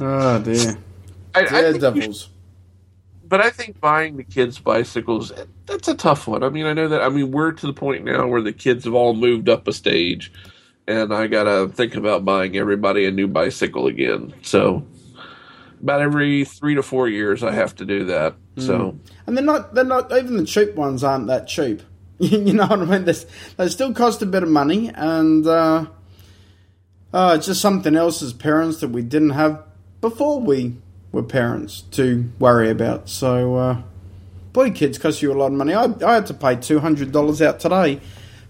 [0.00, 0.78] Oh, dear.
[1.34, 2.28] I, I think you Daredevils.
[3.24, 5.32] but I think buying the kids bicycles
[5.66, 6.44] that's a tough one.
[6.44, 7.02] I mean, I know that.
[7.02, 9.72] I mean, we're to the point now where the kids have all moved up a
[9.72, 10.32] stage,
[10.88, 14.32] and I gotta think about buying everybody a new bicycle again.
[14.42, 14.86] So,
[15.82, 18.34] about every three to four years, I have to do that.
[18.56, 21.82] So, And they're not, they're not, even the cheap ones aren't that cheap.
[22.18, 23.04] you know what I mean?
[23.04, 23.14] They,
[23.58, 25.86] they still cost a bit of money, and uh,
[27.12, 29.62] uh, it's just something else as parents that we didn't have
[30.00, 30.76] before we
[31.12, 33.10] were parents to worry about.
[33.10, 33.82] So, uh,
[34.54, 35.74] boy, kids cost you a lot of money.
[35.74, 38.00] I, I had to pay $200 out today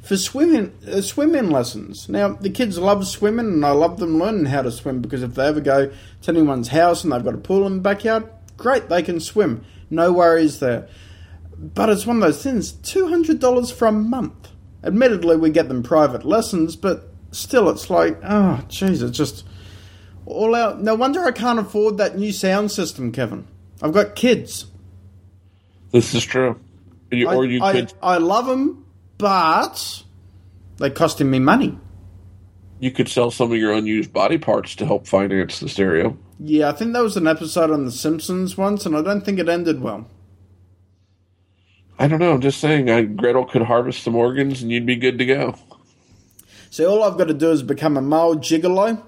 [0.08, 2.08] for swimming uh, swimming lessons.
[2.08, 5.34] Now, the kids love swimming, and I love them learning how to swim because if
[5.34, 5.92] they ever go
[6.22, 9.66] to anyone's house and they've got a pool in the backyard, great, they can swim.
[9.90, 10.88] No worries there.
[11.58, 14.48] But it's one of those things $200 for a month.
[14.82, 19.44] Admittedly, we get them private lessons, but still, it's like, oh, jeez, it's just
[20.24, 20.80] all out.
[20.80, 23.46] No wonder I can't afford that new sound system, Kevin.
[23.82, 24.66] I've got kids.
[25.90, 26.58] this is true.
[27.10, 28.86] You, I, or you I, could I love them,
[29.18, 30.02] but
[30.78, 31.78] they're costing me money.
[32.80, 36.16] you could sell some of your unused body parts to help finance the stereo.
[36.38, 39.40] Yeah, I think that was an episode on The Simpsons once, and I don't think
[39.40, 40.08] it ended well.
[41.98, 42.32] I don't know.
[42.34, 42.88] I'm just saying.
[42.88, 45.56] I, Gretel could harvest some organs, and you'd be good to go.
[46.70, 49.02] See, all I've got to do is become a male gigolo,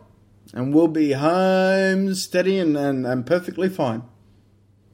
[0.52, 4.02] and we'll be home steady and, and, and perfectly fine.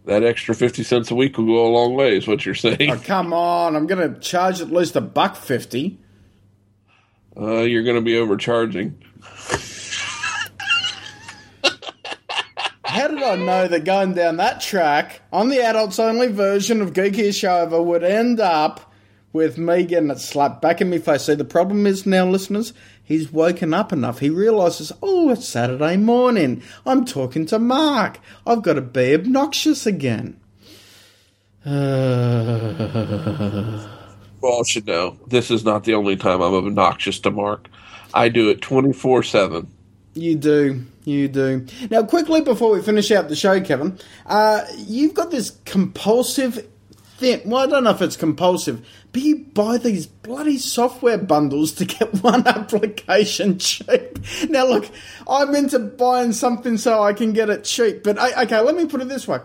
[0.07, 2.17] That extra fifty cents a week will go a long way.
[2.17, 2.91] Is what you're saying?
[2.91, 5.99] Oh, come on, I'm going to charge at least a buck fifty.
[7.37, 9.03] Uh, you're going to be overcharging.
[12.85, 16.93] How did I know that going down that track on the adults only version of
[16.93, 18.93] Geeky Shova would end up
[19.33, 21.25] with me getting it slapped back in my face?
[21.25, 22.73] See, the problem is now, listeners,
[23.07, 24.19] he's woken up enough.
[24.19, 26.63] He realises, oh, it's Saturday morning.
[26.85, 28.19] I'm talking to Mark.
[28.47, 30.39] I've got to be obnoxious again.
[34.43, 37.69] Well, should know this is not the only time I'm obnoxious to Mark.
[38.15, 39.69] I do it twenty four seven.
[40.15, 40.85] You do.
[41.05, 41.67] You do.
[41.91, 46.67] Now, quickly before we finish out the show, Kevin, uh, you've got this compulsive
[47.21, 51.87] Well, I don't know if it's compulsive, but you buy these bloody software bundles to
[51.87, 54.19] get one application cheap.
[54.51, 54.91] Now, look,
[55.27, 59.01] I'm into buying something so I can get it cheap, but okay, let me put
[59.01, 59.39] it this way.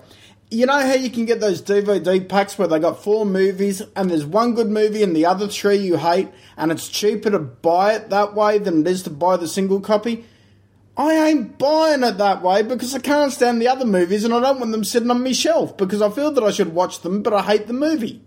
[0.50, 4.12] You know how you can get those DVD packs where they got four movies and
[4.12, 7.94] there's one good movie and the other three you hate, and it's cheaper to buy
[7.94, 10.26] it that way than it is to buy the single copy?
[10.98, 14.42] I ain't buying it that way because I can't stand the other movies and I
[14.42, 17.24] don't want them sitting on my shelf because I feel that I should watch them,
[17.24, 18.22] but I hate the movie.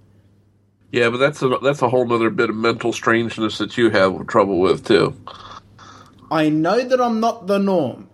[0.90, 4.26] Yeah, but that's a that's a whole other bit of mental strangeness that you have
[4.28, 5.16] trouble with too.
[6.30, 8.08] I know that I'm not the norm,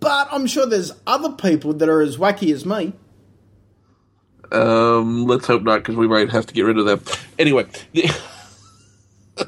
[0.00, 2.92] but I'm sure there's other people that are as wacky as me.
[4.52, 7.02] Um, let's hope not, because we might have to get rid of them.
[7.38, 8.10] Anyway, the,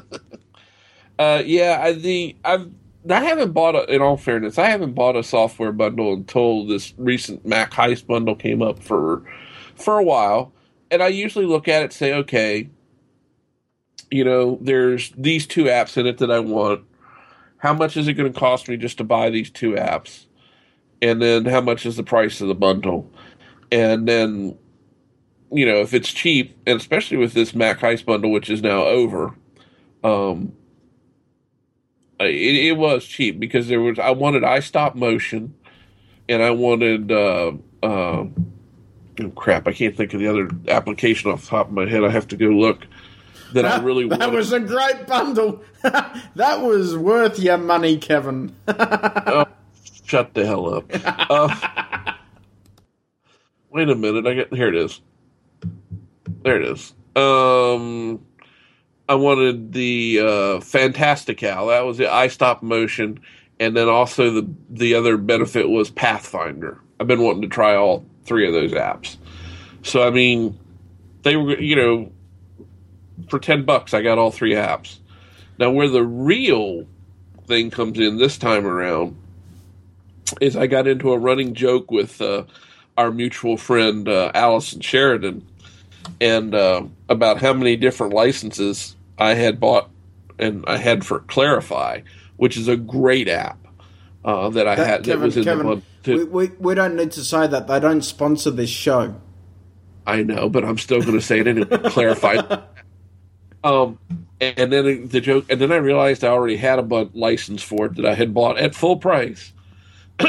[1.19, 2.71] uh, yeah, I, the I've
[3.09, 6.93] I haven't bought a, in all fairness, I haven't bought a software bundle until this
[6.97, 9.23] recent MacHeist bundle came up for
[9.75, 10.53] for a while,
[10.89, 12.69] and I usually look at it, say, okay,
[14.09, 16.83] you know, there's these two apps in it that I want.
[17.57, 20.25] How much is it going to cost me just to buy these two apps?
[21.01, 23.09] And then how much is the price of the bundle?
[23.71, 24.57] And then,
[25.51, 29.35] you know, if it's cheap, and especially with this MacHeist bundle, which is now over,
[30.03, 30.53] um,
[32.19, 35.53] it, it was cheap because there was I wanted iStop motion,
[36.29, 37.51] and I wanted uh,
[37.83, 38.25] uh,
[39.21, 42.03] oh crap I can't think of the other application off the top of my head.
[42.03, 42.81] I have to go look.
[43.53, 44.35] That, that I really that wanted.
[44.35, 45.63] was a great bundle.
[45.83, 48.55] that was worth your money, Kevin.
[48.67, 49.45] oh,
[50.03, 50.85] shut the hell up.
[50.93, 52.13] Uh,
[53.69, 54.25] wait a minute.
[54.25, 54.69] I get here.
[54.69, 55.01] It is.
[56.43, 56.93] There it is.
[57.15, 58.25] Um,
[59.07, 61.67] I wanted the uh, Fantastical.
[61.67, 63.19] That was the iStop motion,
[63.59, 66.81] and then also the the other benefit was Pathfinder.
[66.99, 69.17] I've been wanting to try all three of those apps.
[69.83, 70.57] So I mean,
[71.21, 72.11] they were you know,
[73.29, 74.97] for ten bucks I got all three apps.
[75.59, 76.85] Now where the real
[77.45, 79.15] thing comes in this time around
[80.41, 82.45] is I got into a running joke with uh,
[82.97, 85.45] our mutual friend uh, Allison Sheridan
[86.19, 89.89] and uh, about how many different licenses I had bought
[90.37, 92.01] and I had for Clarify,
[92.37, 93.65] which is a great app
[94.23, 97.11] uh, that I that, had Kevin, that was in Kevin, we, we, we don't need
[97.13, 99.15] to say that they don't sponsor this show.
[100.07, 102.37] I know, but I'm still going to say it and clarify.
[103.63, 103.97] Um,
[104.39, 107.95] and then the joke, and then I realized I already had a license for it
[107.95, 109.53] that I had bought at full price.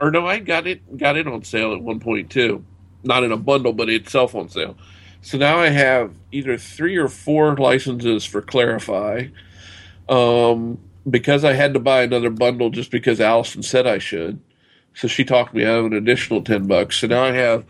[0.00, 2.64] or no, I got it got it on sale at one point too,
[3.02, 4.76] not in a bundle, but itself on sale.
[5.22, 9.28] So now I have either three or four licenses for Clarify.
[10.08, 14.40] Um, because I had to buy another bundle just because Allison said I should.
[14.94, 16.98] So she talked me out of an additional 10 bucks.
[16.98, 17.64] So now I have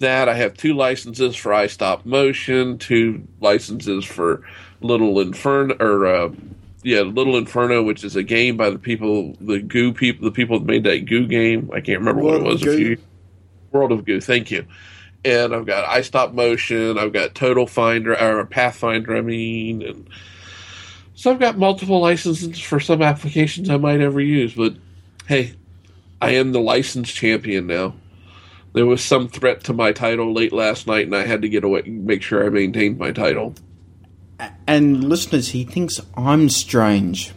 [0.00, 0.28] that.
[0.28, 4.42] I have two licenses for iStop Motion, two licenses for
[4.80, 6.30] Little Inferno, or, uh,
[6.82, 10.58] yeah, Little Inferno, which is a game by the people, the Goo people, the people
[10.58, 11.70] that made that Goo game.
[11.72, 12.62] I can't remember World what it was.
[12.62, 12.98] A few
[13.72, 14.20] World of Goo.
[14.20, 14.66] Thank you
[15.24, 20.08] and I've got iStop Motion, I've got Total Finder or Pathfinder, I mean, and
[21.14, 24.54] so I've got multiple licenses for some applications I might ever use.
[24.54, 24.76] But
[25.26, 25.54] hey,
[26.22, 27.94] I am the license champion now.
[28.72, 31.64] There was some threat to my title late last night, and I had to get
[31.64, 33.56] away, make sure I maintained my title.
[34.68, 37.32] And listeners, he thinks I'm strange.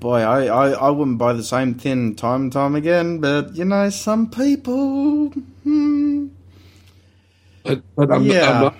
[0.00, 3.66] Boy, I, I, I wouldn't buy the same thing time and time again, but you
[3.66, 5.28] know, some people.
[5.64, 6.15] Hmm,
[7.66, 8.70] but, but I'm, yeah.
[8.70, 8.74] I'm,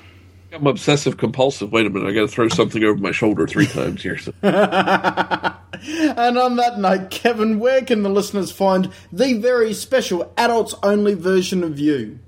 [0.52, 1.72] I'm, obsessive compulsive.
[1.72, 4.18] Wait a minute, I got to throw something over my shoulder three times here.
[4.18, 4.32] So.
[4.42, 11.14] and on that note, Kevin, where can the listeners find the very special adults only
[11.14, 12.20] version of you?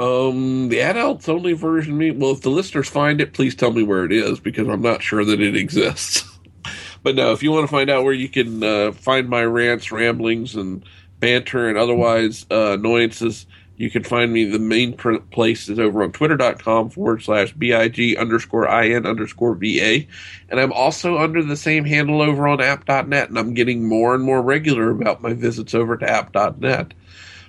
[0.00, 2.10] Um, the adults only version me.
[2.10, 5.02] Well, if the listeners find it, please tell me where it is because I'm not
[5.02, 6.24] sure that it exists.
[7.02, 9.92] but no, if you want to find out where you can uh, find my rants,
[9.92, 10.84] ramblings, and
[11.18, 13.46] banter and otherwise uh, annoyances,
[13.80, 14.44] you can find me.
[14.44, 20.04] The main place is over on twitter.com forward slash BIG underscore IN underscore VA.
[20.50, 23.30] And I'm also under the same handle over on app.net.
[23.30, 26.92] And I'm getting more and more regular about my visits over to app.net.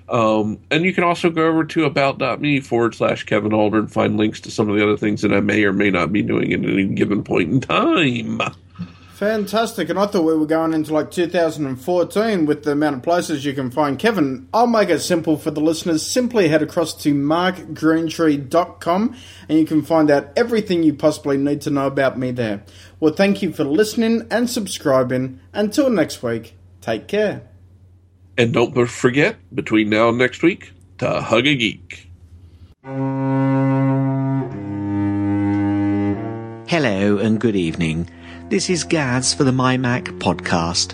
[0.07, 4.15] Um, and you can also go over to about.me forward slash Kevin Allder and find
[4.15, 6.53] links to some of the other things that I may or may not be doing
[6.53, 8.39] at any given point in time.
[9.21, 9.89] Fantastic.
[9.89, 13.53] And I thought we were going into like 2014 with the amount of places you
[13.53, 14.49] can find Kevin.
[14.51, 16.03] I'll make it simple for the listeners.
[16.03, 19.15] Simply head across to markgreentree.com
[19.47, 22.63] and you can find out everything you possibly need to know about me there.
[22.99, 25.39] Well, thank you for listening and subscribing.
[25.53, 27.43] Until next week, take care.
[28.39, 32.07] And don't forget, between now and next week, to hug a geek.
[36.67, 38.09] Hello and good evening.
[38.51, 40.93] This is Gaz for the MyMac podcast.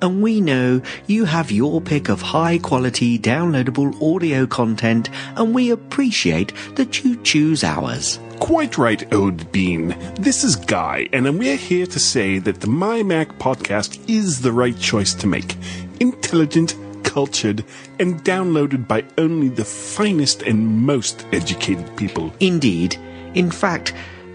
[0.00, 5.72] And we know you have your pick of high quality downloadable audio content and we
[5.72, 8.20] appreciate that you choose ours.
[8.38, 9.96] Quite right, Ode Bean.
[10.14, 14.52] This is Guy, and we're here to say that the My Mac podcast is the
[14.52, 15.56] right choice to make.
[15.98, 17.64] Intelligent, cultured,
[17.98, 22.32] and downloaded by only the finest and most educated people.
[22.38, 22.96] Indeed.
[23.34, 23.92] In fact,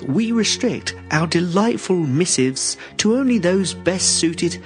[0.08, 4.62] we restrict our delightful missives to only those best suited.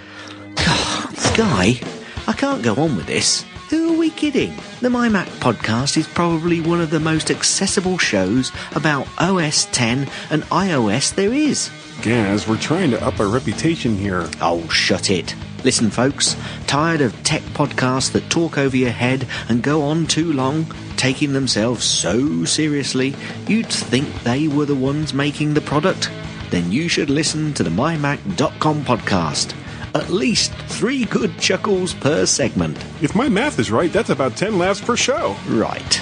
[0.57, 1.79] Ah, Guy,
[2.27, 3.43] I can't go on with this.
[3.69, 4.53] Who are we kidding?
[4.81, 10.43] The MyMac podcast is probably one of the most accessible shows about OS 10 and
[10.43, 11.71] iOS there is.
[12.01, 14.27] Gaz, we're trying to up our reputation here.
[14.41, 15.35] Oh, shut it.
[15.63, 16.35] Listen, folks,
[16.67, 20.65] tired of tech podcasts that talk over your head and go on too long,
[21.01, 23.15] taking themselves so seriously,
[23.47, 26.11] you'd think they were the ones making the product?
[26.51, 29.55] Then you should listen to the MyMac.com podcast.
[29.95, 32.77] At least three good chuckles per segment.
[33.01, 35.35] If my math is right, that's about 10 laughs per show.
[35.47, 35.99] Right.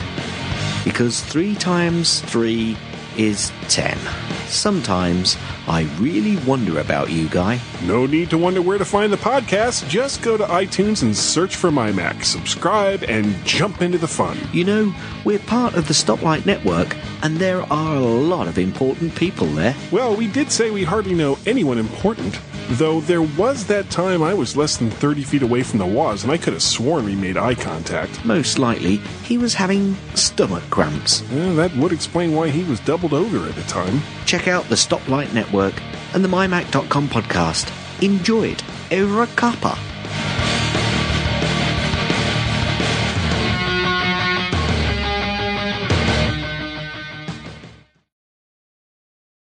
[0.83, 2.75] Because three times three
[3.17, 3.97] is ten.
[4.49, 5.37] Sometimes
[5.67, 7.59] I really wonder about you, Guy.
[7.83, 9.87] No need to wonder where to find the podcast.
[9.87, 14.37] Just go to iTunes and search for My Mac, subscribe, and jump into the fun.
[14.51, 19.15] You know, we're part of the Stoplight Network, and there are a lot of important
[19.15, 19.75] people there.
[19.91, 22.39] Well, we did say we hardly know anyone important,
[22.71, 26.23] though there was that time I was less than 30 feet away from the Woz,
[26.23, 28.25] and I could have sworn we made eye contact.
[28.25, 31.23] Most likely, he was having stomach cramps.
[31.31, 34.01] Well, that would explain why he was doubled over at the time.
[34.25, 35.81] Check out the Stoplight Network
[36.13, 37.71] and the MyMac.com podcast.
[38.03, 38.63] Enjoy it.
[38.91, 39.88] Over a cuppa.